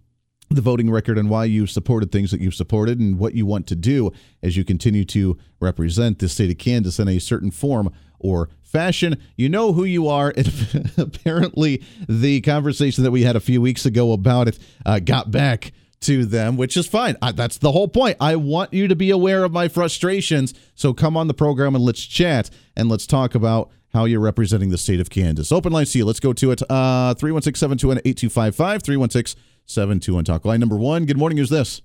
[0.49, 3.67] the voting record and why you've supported things that you've supported and what you want
[3.67, 7.91] to do as you continue to represent the state of Kansas in a certain form
[8.19, 9.17] or fashion.
[9.35, 10.33] You know who you are.
[10.35, 15.31] And apparently, the conversation that we had a few weeks ago about it uh, got
[15.31, 17.15] back to them, which is fine.
[17.21, 18.17] I, that's the whole point.
[18.19, 20.53] I want you to be aware of my frustrations.
[20.75, 24.69] So come on the program and let's chat and let's talk about how you're representing
[24.69, 25.51] the state of Kansas.
[25.51, 26.05] Open line you.
[26.05, 26.61] Let's go to it.
[26.69, 30.45] Uh, 316 721 8255 316 721 Talk.
[30.45, 31.05] Line number one.
[31.05, 31.37] Good morning.
[31.37, 31.81] Who's this?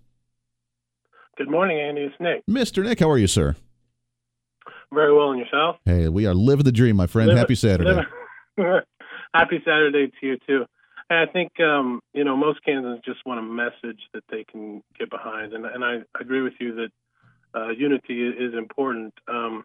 [1.39, 2.03] Good morning, Andy.
[2.03, 2.47] It's Nick.
[2.47, 2.85] Mr.
[2.85, 3.57] Nick, how are you, sir?
[4.93, 5.77] Very well, and yourself?
[5.87, 7.29] Hey, we are living the dream, my friend.
[7.29, 8.03] Live, Happy Saturday.
[9.35, 10.67] Happy Saturday to you, too.
[11.09, 14.83] And I think, um, you know, most Kansans just want a message that they can
[14.99, 15.55] get behind.
[15.55, 16.91] And, and I agree with you that
[17.55, 19.15] uh, unity is important.
[19.29, 19.65] Um,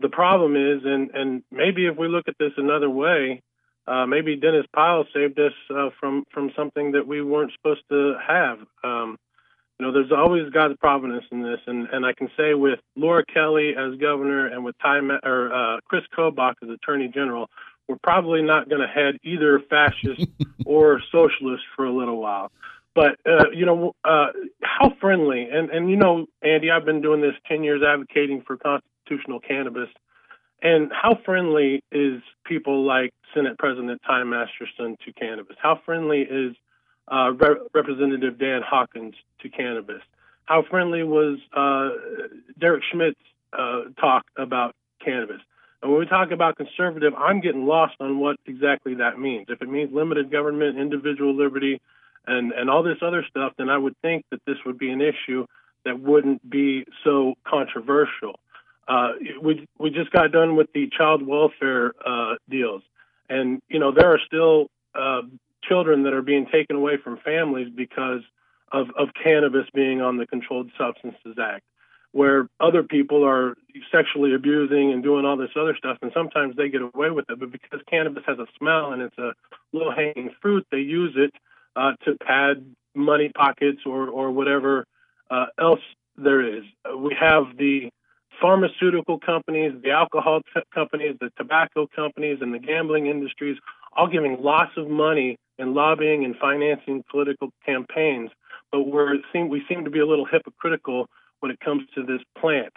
[0.00, 3.42] the problem is, and, and maybe if we look at this another way,
[3.86, 8.14] uh, maybe Dennis Pyle saved us uh, from from something that we weren't supposed to
[8.26, 8.58] have.
[8.82, 9.18] Um,
[9.78, 13.24] you know, there's always God's providence in this, and and I can say with Laura
[13.24, 17.50] Kelly as governor and with Ty or uh, Chris Kobach as attorney general,
[17.88, 20.26] we're probably not going to head either fascist
[20.66, 22.52] or socialist for a little while.
[22.94, 24.26] But uh, you know, uh,
[24.62, 28.56] how friendly and and you know, Andy, I've been doing this ten years advocating for
[28.56, 29.88] constitutional cannabis,
[30.62, 35.56] and how friendly is people like Senate President Ty Masterson to cannabis?
[35.60, 36.54] How friendly is
[37.08, 40.02] uh, Re- Representative Dan Hawkins to cannabis?
[40.46, 41.90] How friendly was uh,
[42.58, 43.20] Derek Schmidt's
[43.52, 45.40] uh, talk about cannabis?
[45.82, 49.46] And when we talk about conservative, I'm getting lost on what exactly that means.
[49.48, 51.80] If it means limited government, individual liberty,
[52.26, 55.00] and, and all this other stuff, then I would think that this would be an
[55.02, 55.46] issue
[55.84, 58.40] that wouldn't be so controversial.
[58.86, 62.82] Uh, we we just got done with the child welfare uh, deals,
[63.30, 65.22] and you know there are still uh,
[65.68, 68.22] children that are being taken away from families because
[68.72, 71.64] of, of cannabis being on the Controlled Substances Act,
[72.12, 73.54] where other people are
[73.92, 77.38] sexually abusing and doing all this other stuff, and sometimes they get away with it.
[77.38, 79.32] But because cannabis has a smell and it's a
[79.72, 81.32] low hanging fruit, they use it
[81.76, 82.64] uh, to pad
[82.94, 84.86] money pockets or or whatever
[85.30, 85.80] uh, else
[86.16, 86.64] there is.
[86.96, 87.90] We have the
[88.40, 93.56] pharmaceutical companies, the alcohol t- companies, the tobacco companies, and the gambling industries
[93.96, 98.30] all giving lots of money and lobbying and financing political campaigns.
[98.72, 101.06] But we're seem we seem to be a little hypocritical
[101.40, 102.72] when it comes to this plant.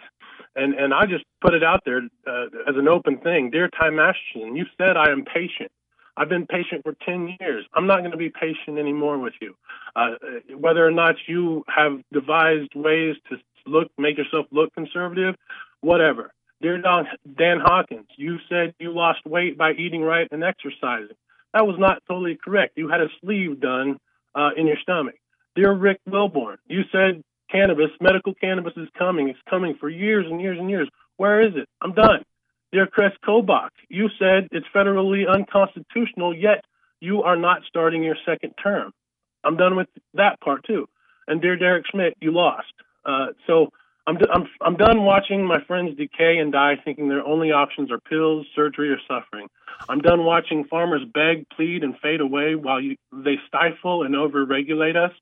[0.54, 3.90] And and I just put it out there uh, as an open thing, dear Ty
[3.90, 4.56] Masterson.
[4.56, 5.70] You said I am patient.
[6.18, 7.64] I've been patient for 10 years.
[7.74, 9.54] I'm not going to be patient anymore with you.
[9.94, 10.14] Uh,
[10.58, 13.36] whether or not you have devised ways to
[13.66, 15.36] look, make yourself look conservative,
[15.80, 16.32] whatever.
[16.60, 21.16] Dear Dan Hawkins, you said you lost weight by eating right and exercising.
[21.54, 22.76] That was not totally correct.
[22.76, 23.98] You had a sleeve done
[24.34, 25.14] uh, in your stomach.
[25.54, 29.28] Dear Rick Wilborn, you said cannabis, medical cannabis is coming.
[29.28, 30.88] It's coming for years and years and years.
[31.16, 31.68] Where is it?
[31.80, 32.22] I'm done.
[32.72, 36.64] Dear Chris Kobach, you said it's federally unconstitutional, yet
[37.00, 38.92] you are not starting your second term.
[39.42, 40.86] I'm done with that part too.
[41.26, 42.72] And dear Derek Schmidt, you lost.
[43.04, 43.68] Uh, so
[44.08, 47.98] I'm, I'm I'm done watching my friends decay and die, thinking their only options are
[47.98, 49.48] pills, surgery, or suffering.
[49.86, 54.96] I'm done watching farmers beg, plead, and fade away while you, they stifle and overregulate
[54.96, 55.12] us,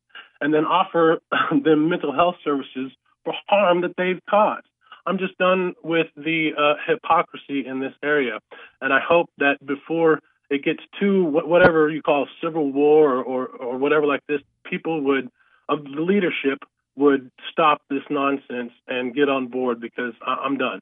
[0.41, 1.19] and then offer
[1.51, 2.93] them mental health services
[3.25, 4.69] for harm that they've caused.
[5.05, 8.39] I'm just done with the uh, hypocrisy in this area,
[8.81, 13.47] and I hope that before it gets to whatever you call civil war or, or,
[13.47, 15.29] or whatever like this, people would
[15.69, 16.63] of the leadership
[16.97, 20.81] would stop this nonsense and get on board because I- am done.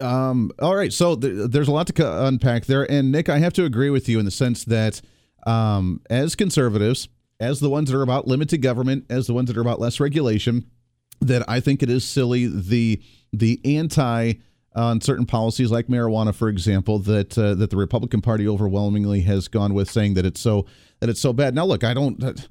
[0.00, 3.52] Um, all right, so th- there's a lot to unpack there, and Nick, I have
[3.54, 5.02] to agree with you in the sense that
[5.46, 7.08] um, as conservatives,
[7.38, 10.00] as the ones that are about limited government, as the ones that are about less
[10.00, 10.66] regulation,
[11.20, 14.34] that I think it is silly the the anti
[14.74, 19.48] on certain policies like marijuana, for example, that uh, that the Republican Party overwhelmingly has
[19.48, 20.66] gone with, saying that it's so
[21.00, 21.54] that it's so bad.
[21.54, 22.48] Now, look, I don't.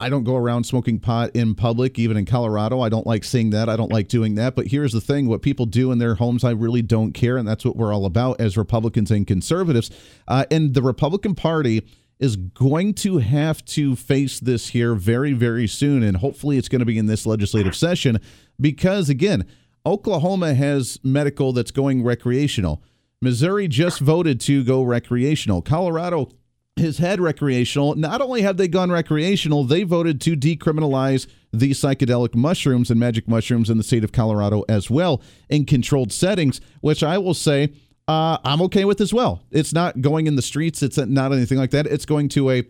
[0.00, 2.80] I don't go around smoking pot in public, even in Colorado.
[2.80, 3.68] I don't like seeing that.
[3.68, 4.56] I don't like doing that.
[4.56, 7.36] But here's the thing what people do in their homes, I really don't care.
[7.36, 9.90] And that's what we're all about as Republicans and conservatives.
[10.26, 11.86] Uh, and the Republican Party
[12.18, 16.02] is going to have to face this here very, very soon.
[16.02, 18.20] And hopefully it's going to be in this legislative session
[18.58, 19.46] because, again,
[19.84, 22.82] Oklahoma has medical that's going recreational.
[23.22, 25.60] Missouri just voted to go recreational.
[25.60, 26.30] Colorado
[26.76, 27.94] has had recreational.
[27.94, 33.28] Not only have they gone recreational, they voted to decriminalize the psychedelic mushrooms and magic
[33.28, 37.72] mushrooms in the state of Colorado as well in controlled settings, which I will say
[38.08, 39.42] uh, I'm okay with as well.
[39.50, 40.82] It's not going in the streets.
[40.82, 41.86] It's not anything like that.
[41.86, 42.64] It's going to a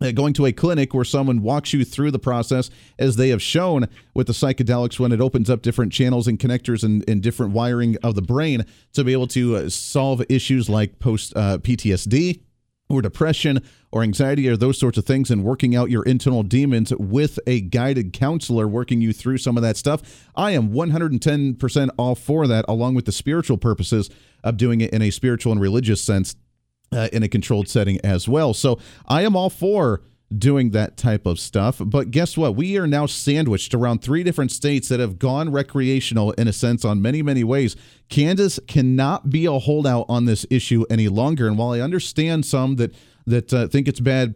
[0.00, 3.40] uh, going to a clinic where someone walks you through the process as they have
[3.42, 7.52] shown with the psychedelics when it opens up different channels and connectors and, and different
[7.52, 12.40] wiring of the brain to be able to uh, solve issues like post uh, PTSD
[12.92, 13.60] or depression
[13.90, 17.60] or anxiety or those sorts of things and working out your internal demons with a
[17.60, 20.28] guided counselor working you through some of that stuff.
[20.34, 24.10] I am 110% all for that, along with the spiritual purposes
[24.44, 26.36] of doing it in a spiritual and religious sense
[26.92, 28.54] uh, in a controlled setting as well.
[28.54, 30.02] So I am all for
[30.38, 31.80] doing that type of stuff.
[31.84, 32.56] But guess what?
[32.56, 36.84] We are now sandwiched around three different states that have gone recreational in a sense
[36.84, 37.76] on many, many ways.
[38.08, 41.46] Kansas cannot be a holdout on this issue any longer.
[41.46, 42.94] And while I understand some that
[43.26, 44.34] that uh, think it's bad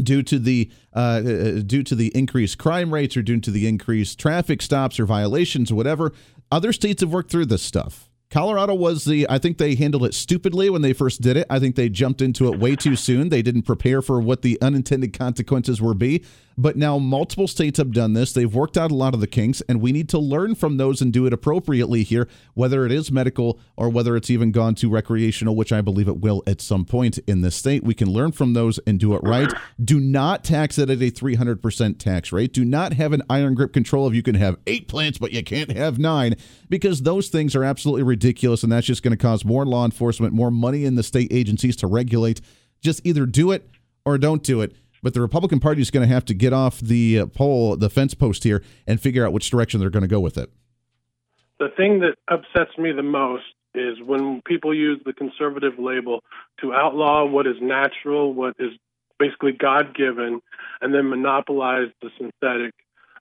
[0.00, 1.22] due to the uh, uh
[1.62, 5.70] due to the increased crime rates or due to the increased traffic stops or violations
[5.70, 6.12] or whatever,
[6.50, 8.08] other states have worked through this stuff.
[8.32, 11.46] Colorado was the, I think they handled it stupidly when they first did it.
[11.50, 13.28] I think they jumped into it way too soon.
[13.28, 16.24] They didn't prepare for what the unintended consequences would be.
[16.56, 18.32] But now multiple states have done this.
[18.32, 21.00] They've worked out a lot of the kinks, and we need to learn from those
[21.00, 24.90] and do it appropriately here, whether it is medical or whether it's even gone to
[24.90, 27.84] recreational, which I believe it will at some point in this state.
[27.84, 29.50] We can learn from those and do it right.
[29.82, 32.52] Do not tax it at a 300% tax rate.
[32.52, 35.42] Do not have an iron grip control of you can have eight plants, but you
[35.42, 36.36] can't have nine,
[36.68, 40.32] because those things are absolutely ridiculous, and that's just going to cause more law enforcement,
[40.32, 42.40] more money in the state agencies to regulate.
[42.80, 43.68] Just either do it
[44.04, 44.74] or don't do it.
[45.02, 47.90] But the Republican Party is going to have to get off the uh, pole, the
[47.90, 50.50] fence post here, and figure out which direction they're going to go with it.
[51.58, 53.44] The thing that upsets me the most
[53.74, 56.22] is when people use the conservative label
[56.60, 58.70] to outlaw what is natural, what is
[59.18, 60.40] basically God given,
[60.80, 62.74] and then monopolize the synthetic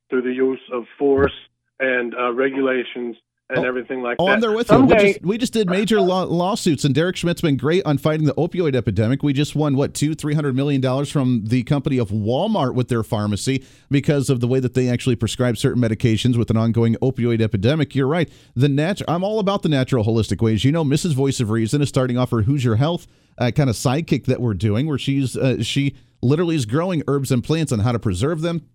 [0.09, 1.33] through the use of force
[1.79, 3.15] and uh, regulations
[3.51, 4.33] and oh, everything like oh, that.
[4.33, 5.01] I'm there with Someday, you.
[5.01, 8.25] We just, we just did major law, lawsuits, and Derek Schmidt's been great on fighting
[8.25, 9.23] the opioid epidemic.
[9.23, 12.87] We just won what two, three hundred million dollars from the company of Walmart with
[12.87, 16.95] their pharmacy because of the way that they actually prescribe certain medications with an ongoing
[16.95, 17.93] opioid epidemic.
[17.93, 18.29] You're right.
[18.55, 20.63] The nat- I'm all about the natural, holistic ways.
[20.63, 21.13] You know, Mrs.
[21.13, 23.07] Voice of Reason is starting off her Who's Your Health
[23.37, 27.31] uh, kind of sidekick that we're doing, where she's uh, she literally is growing herbs
[27.31, 28.65] and plants on how to preserve them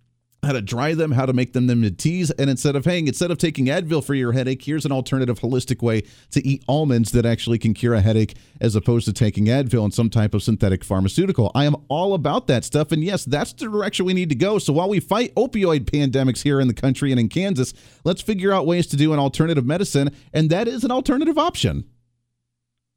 [0.43, 3.31] how to dry them, how to make them into teas, and instead of hey, instead
[3.31, 7.25] of taking Advil for your headache, here's an alternative holistic way to eat almonds that
[7.25, 10.83] actually can cure a headache as opposed to taking Advil and some type of synthetic
[10.83, 11.51] pharmaceutical.
[11.55, 14.59] I am all about that stuff, and yes, that's the direction we need to go.
[14.59, 17.73] So while we fight opioid pandemics here in the country and in Kansas,
[18.03, 21.85] let's figure out ways to do an alternative medicine, and that is an alternative option.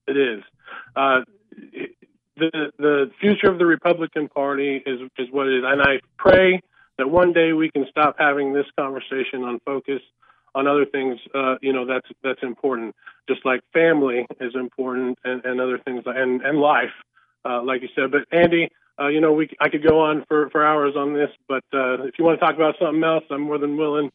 [0.06, 0.42] It is.
[0.94, 1.20] Uh,
[2.36, 6.60] the the future of the Republican Party is is what it is, and I pray
[7.00, 10.02] that one day we can stop having this conversation on focus
[10.54, 11.18] on other things.
[11.34, 12.94] Uh, you know, that's that's important.
[13.28, 16.96] Just like family is important, and, and other things, and and life.
[17.44, 18.10] uh, like you said.
[18.10, 18.70] But Andy,
[19.00, 22.04] uh, you know, we I could go on for, for hours on this, but uh,
[22.04, 24.10] if you want to talk about something else, I'm more than willing.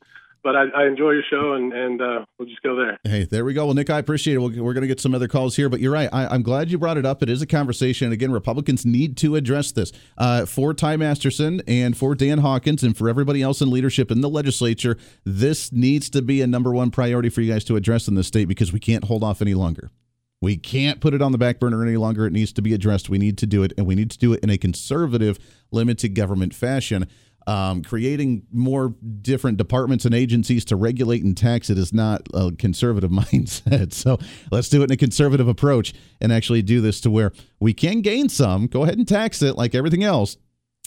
[0.45, 2.99] But I, I enjoy your show, and and uh, we'll just go there.
[3.03, 3.65] Hey, there we go.
[3.65, 4.37] Well, Nick, I appreciate it.
[4.37, 6.07] We're, we're going to get some other calls here, but you're right.
[6.13, 7.23] I, am glad you brought it up.
[7.23, 8.11] It is a conversation.
[8.11, 9.91] Again, Republicans need to address this.
[10.19, 14.21] Uh, for Ty Masterson and for Dan Hawkins and for everybody else in leadership in
[14.21, 18.07] the legislature, this needs to be a number one priority for you guys to address
[18.07, 19.89] in the state because we can't hold off any longer.
[20.41, 22.27] We can't put it on the back burner any longer.
[22.27, 23.09] It needs to be addressed.
[23.09, 25.39] We need to do it, and we need to do it in a conservative,
[25.71, 27.07] limited government fashion.
[27.47, 32.51] Um, creating more different departments and agencies to regulate and tax it is not a
[32.51, 33.93] conservative mindset.
[33.93, 34.17] So
[34.51, 38.01] let's do it in a conservative approach and actually do this to where we can
[38.01, 38.65] gain some.
[38.65, 40.37] Go ahead and tax it like everything else,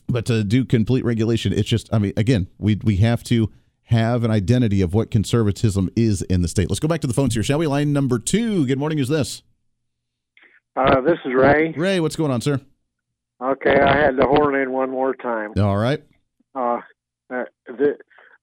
[0.09, 1.89] but to do complete regulation, it's just.
[1.93, 3.53] I mean, again, we we have to
[3.85, 6.69] have an identity of what conservatism is in the state.
[6.69, 7.67] Let's go back to the phones here, shall we?
[7.67, 8.67] Line number two.
[8.67, 8.99] Good morning.
[8.99, 9.43] Is this?
[10.77, 11.73] Uh, this is Ray.
[11.77, 12.61] Ray, what's going on, sir?
[13.43, 15.53] Okay, I had to horn in one more time.
[15.59, 16.03] All right.
[16.59, 16.81] Uh,
[17.31, 17.97] uh, the,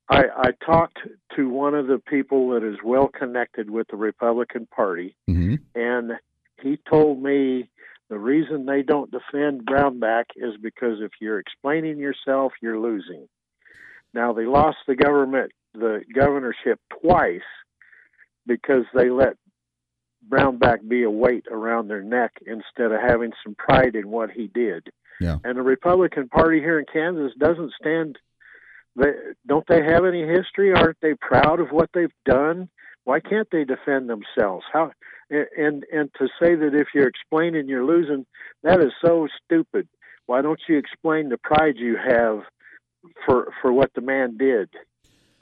[0.10, 1.00] I, I talked
[1.36, 5.56] to one of the people that is well connected with the Republican Party, mm-hmm.
[5.74, 6.14] and
[6.62, 7.70] he told me
[8.10, 13.28] the reason they don't defend Brownback is because if you're explaining yourself, you're losing.
[14.14, 17.42] Now they lost the government, the governorship twice
[18.48, 19.36] because they let
[20.30, 24.48] Brownback be a weight around their neck instead of having some pride in what he
[24.48, 24.88] did.
[25.20, 25.38] Yeah.
[25.44, 28.18] And the Republican Party here in Kansas doesn't stand.
[28.96, 29.12] They,
[29.48, 30.74] don't they have any history?
[30.74, 32.70] Aren't they proud of what they've done?
[33.04, 34.66] Why can't they defend themselves?
[34.72, 34.92] How
[35.30, 38.26] and and to say that if you're explaining you're losing,
[38.64, 39.88] that is so stupid.
[40.26, 42.42] Why don't you explain the pride you have
[43.26, 44.70] for for what the man did?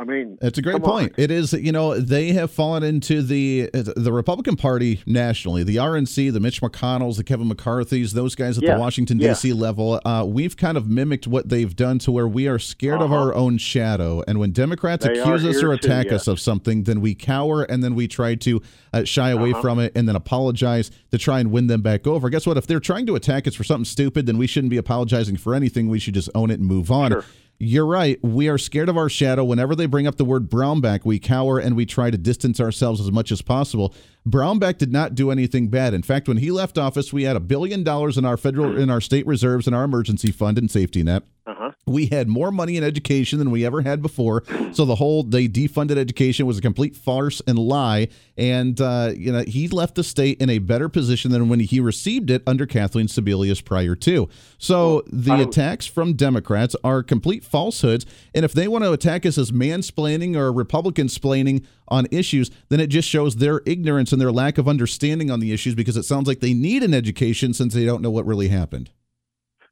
[0.03, 1.13] I mean, it's a great point.
[1.13, 1.23] On.
[1.23, 6.33] It is, you know, they have fallen into the the Republican Party nationally, the RNC,
[6.33, 8.73] the Mitch McConnells, the Kevin McCarthy's, those guys at yeah.
[8.73, 9.29] the Washington yeah.
[9.29, 9.53] D.C.
[9.53, 10.01] level.
[10.03, 13.05] Uh, we've kind of mimicked what they've done to where we are scared uh-huh.
[13.05, 16.37] of our own shadow, and when Democrats they accuse us or attack too, us of
[16.37, 18.61] something, then we cower and then we try to
[18.91, 19.61] uh, shy away uh-huh.
[19.61, 22.29] from it and then apologize to try and win them back over.
[22.29, 22.57] Guess what?
[22.57, 25.55] If they're trying to attack us for something stupid, then we shouldn't be apologizing for
[25.55, 25.87] anything.
[25.87, 27.11] We should just own it and move on.
[27.11, 27.25] Sure.
[27.59, 28.21] You're right.
[28.23, 29.43] We are scared of our shadow.
[29.43, 32.99] Whenever they bring up the word Brownback, we cower and we try to distance ourselves
[32.99, 33.93] as much as possible.
[34.27, 35.93] Brownback did not do anything bad.
[35.93, 38.89] In fact, when he left office, we had a billion dollars in our federal, in
[38.89, 41.23] our state reserves, in our emergency fund and safety net.
[41.45, 41.71] Uh-huh.
[41.85, 44.43] We had more money in education than we ever had before.
[44.71, 48.07] So the whole they defunded education was a complete farce and lie.
[48.37, 51.81] And uh, you know he left the state in a better position than when he
[51.81, 54.29] received it under Kathleen Sebelius prior to.
[54.57, 58.05] So the attacks from Democrats are complete falsehoods.
[58.33, 62.79] And if they want to attack us as mansplaining or Republican splaining on issues, then
[62.79, 66.03] it just shows their ignorance and their lack of understanding on the issues because it
[66.03, 68.89] sounds like they need an education since they don't know what really happened.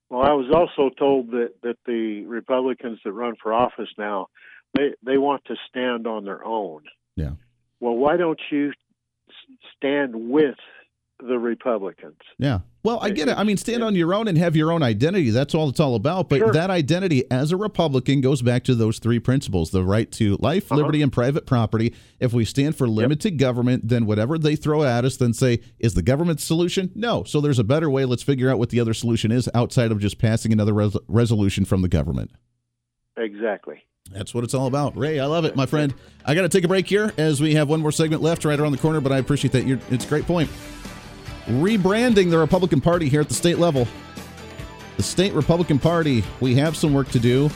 [0.09, 4.27] Well, I was also told that that the Republicans that run for office now,
[4.76, 6.84] they they want to stand on their own.
[7.15, 7.31] Yeah.
[7.80, 8.73] Well, why don't you
[9.77, 10.57] stand with
[11.22, 12.19] the Republicans?
[12.38, 12.60] Yeah.
[12.84, 13.38] Well, I get it.
[13.38, 15.30] I mean, stand on your own and have your own identity.
[15.30, 16.30] That's all it's all about.
[16.30, 16.52] But sure.
[16.52, 20.72] that identity as a Republican goes back to those three principles the right to life,
[20.72, 20.81] uh-huh.
[20.81, 21.93] liberty, and private property.
[22.19, 23.39] If we stand for limited yep.
[23.39, 26.91] government, then whatever they throw at us, then say, is the government solution?
[26.95, 27.23] No.
[27.23, 28.06] So there's a better way.
[28.06, 31.65] Let's figure out what the other solution is outside of just passing another res- resolution
[31.65, 32.31] from the government.
[33.15, 33.84] Exactly.
[34.11, 34.98] That's what it's all about.
[34.98, 35.93] Ray, I love it, my friend.
[36.26, 38.60] I got to take a break here as we have one more segment left right
[38.60, 39.68] around the corner, but I appreciate that.
[39.68, 40.49] You're, it's a great point
[41.52, 43.88] rebranding the Republican Party here at the state level.
[44.98, 47.49] The state Republican Party, we have some work to do.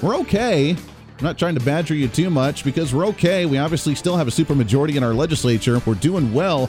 [0.00, 0.70] We're okay.
[0.70, 3.46] I'm not trying to badger you too much because we're okay.
[3.46, 5.80] We obviously still have a supermajority in our legislature.
[5.86, 6.68] We're doing well,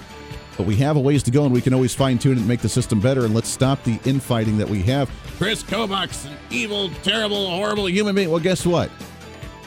[0.58, 2.48] but we have a ways to go and we can always fine tune it and
[2.48, 3.26] make the system better.
[3.26, 5.10] And let's stop the infighting that we have.
[5.38, 8.30] Chris Kobach's an evil, terrible, horrible human being.
[8.30, 8.92] Well, guess what?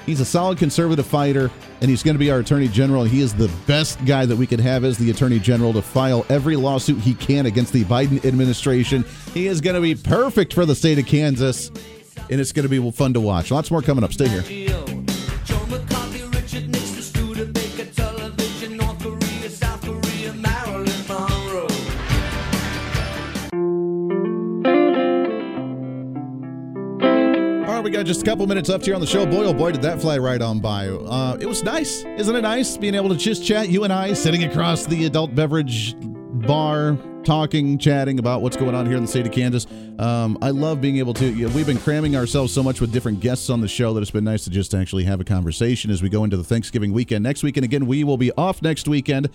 [0.07, 1.51] He's a solid conservative fighter,
[1.81, 3.05] and he's going to be our attorney general.
[3.05, 6.25] He is the best guy that we could have as the attorney general to file
[6.29, 9.05] every lawsuit he can against the Biden administration.
[9.35, 11.69] He is going to be perfect for the state of Kansas,
[12.31, 13.51] and it's going to be fun to watch.
[13.51, 14.13] Lots more coming up.
[14.13, 15.16] Stay here.
[27.87, 29.25] We got just a couple minutes left here on the show.
[29.25, 30.89] Boy, oh boy, did that fly right on by.
[30.89, 34.13] Uh, it was nice, isn't it nice being able to just chat, you and I,
[34.13, 39.09] sitting across the adult beverage bar, talking, chatting about what's going on here in the
[39.09, 39.69] state of Kansas.
[40.01, 41.27] Um, I love being able to.
[41.27, 44.01] You know, we've been cramming ourselves so much with different guests on the show that
[44.01, 46.93] it's been nice to just actually have a conversation as we go into the Thanksgiving
[46.93, 47.57] weekend next week.
[47.57, 49.31] And again, we will be off next weekend.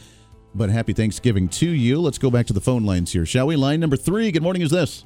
[0.54, 2.02] but happy Thanksgiving to you.
[2.02, 3.56] Let's go back to the phone lines here, shall we?
[3.56, 4.30] Line number three.
[4.30, 4.62] Good morning.
[4.62, 5.06] Is this?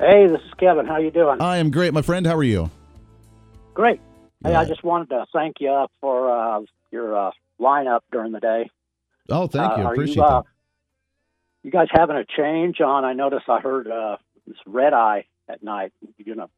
[0.00, 0.86] Hey, this is Kevin.
[0.86, 1.42] How you doing?
[1.42, 2.26] I am great, my friend.
[2.26, 2.70] How are you?
[3.74, 4.00] Great.
[4.42, 4.60] Hey, Yeah.
[4.60, 6.60] I just wanted to thank you for uh,
[6.90, 8.70] your uh, lineup during the day.
[9.28, 9.84] Oh, thank you.
[9.84, 10.48] Uh, Appreciate you, uh, that.
[11.62, 13.04] You guys having a change on?
[13.04, 14.16] I noticed I heard uh,
[14.46, 15.92] this red eye at night.
[16.16, 16.48] You gonna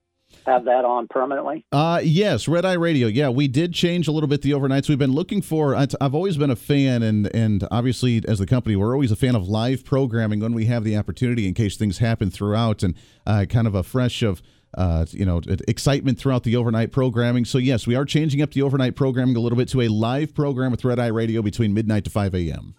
[0.47, 1.65] have that on permanently?
[1.73, 3.07] Uh, yes, Red Eye Radio.
[3.07, 4.89] Yeah, we did change a little bit the overnights.
[4.89, 5.75] We've been looking for.
[5.75, 9.35] I've always been a fan, and and obviously as the company, we're always a fan
[9.35, 12.95] of live programming when we have the opportunity, in case things happen throughout, and
[13.27, 14.43] uh, kind of a fresh of.
[14.75, 15.39] Uh, you know,
[15.69, 17.45] excitement throughout the overnight programming.
[17.45, 20.35] So yes, we are changing up the overnight programming a little bit to a live
[20.35, 22.75] program with Red Eye Radio between midnight to five a.m.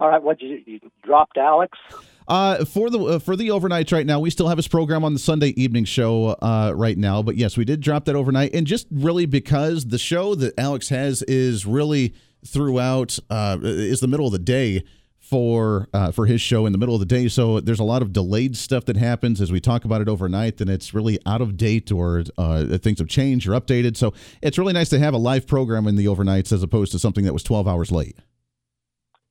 [0.00, 0.20] All right.
[0.20, 1.78] What you, you dropped, Alex?
[2.28, 5.12] Uh, for the uh, for the overnights right now, we still have his program on
[5.12, 7.22] the Sunday evening show uh, right now.
[7.22, 10.88] But yes, we did drop that overnight, and just really because the show that Alex
[10.88, 14.82] has is really throughout uh, is the middle of the day
[15.20, 17.28] for uh, for his show in the middle of the day.
[17.28, 20.60] So there's a lot of delayed stuff that happens as we talk about it overnight,
[20.60, 23.96] and it's really out of date or uh, things have changed or updated.
[23.96, 26.98] So it's really nice to have a live program in the overnights as opposed to
[26.98, 28.16] something that was 12 hours late.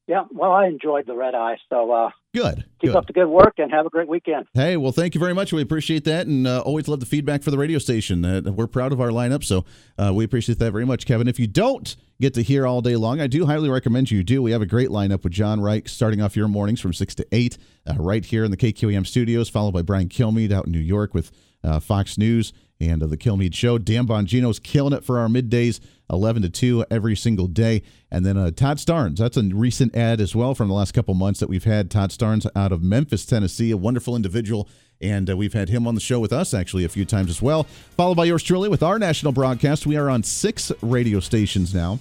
[0.08, 0.26] Yeah.
[0.32, 1.58] Well, I enjoyed the red eye.
[1.70, 2.66] So uh, Good.
[2.82, 2.96] keep good.
[2.98, 4.46] up the good work and have a great weekend.
[4.54, 5.54] Hey, well, thank you very much.
[5.54, 8.26] We appreciate that, and uh, always love the feedback for the radio station.
[8.26, 9.64] Uh, we're proud of our lineup, so
[9.98, 11.30] uh, we appreciate that very much, Kevin.
[11.30, 14.42] If you don't get to hear all day long, I do highly recommend you do.
[14.42, 17.28] We have a great lineup with John Reich starting off your mornings from six to
[17.32, 17.58] eight,
[17.90, 21.14] uh, right here in the KQAM studios, followed by Brian Kilmeade out in New York
[21.14, 21.32] with
[21.64, 23.78] uh, Fox News and uh, the Kilmeade Show.
[23.78, 25.80] Dan Bongino's killing it for our middays,
[26.10, 27.82] 11 to 2 every single day.
[28.12, 31.14] And then uh, Todd Starnes, that's a recent ad as well from the last couple
[31.14, 31.90] months that we've had.
[31.90, 34.70] Todd Starnes out of Memphis, Tennessee, a wonderful individual.
[35.02, 37.42] And uh, we've had him on the show with us actually a few times as
[37.42, 37.64] well.
[37.98, 39.86] Followed by yours truly with our national broadcast.
[39.86, 42.00] We are on six radio stations now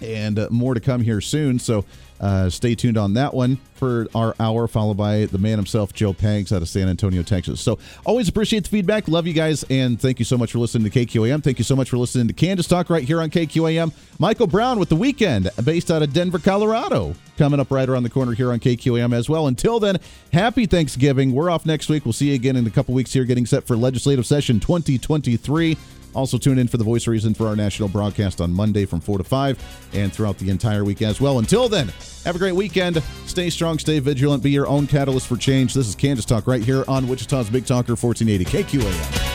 [0.00, 1.58] and uh, more to come here soon.
[1.58, 1.84] So
[2.20, 6.12] uh, stay tuned on that one for our hour, followed by the man himself, Joe
[6.12, 7.60] Pags, out of San Antonio, Texas.
[7.60, 9.08] So always appreciate the feedback.
[9.08, 11.42] Love you guys, and thank you so much for listening to KQAM.
[11.42, 13.92] Thank you so much for listening to Kansas Talk right here on KQAM.
[14.18, 18.10] Michael Brown with the weekend, based out of Denver, Colorado, coming up right around the
[18.10, 19.46] corner here on KQAM as well.
[19.46, 19.98] Until then,
[20.32, 21.32] happy Thanksgiving.
[21.32, 22.04] We're off next week.
[22.04, 25.76] We'll see you again in a couple weeks here, getting set for legislative session 2023.
[26.14, 29.18] Also, tune in for the voice reason for our national broadcast on Monday from 4
[29.18, 31.38] to 5 and throughout the entire week as well.
[31.38, 31.88] Until then,
[32.24, 33.02] have a great weekend.
[33.26, 35.74] Stay strong, stay vigilant, be your own catalyst for change.
[35.74, 39.27] This is Kansas Talk right here on Wichita's Big Talker 1480 KQAM.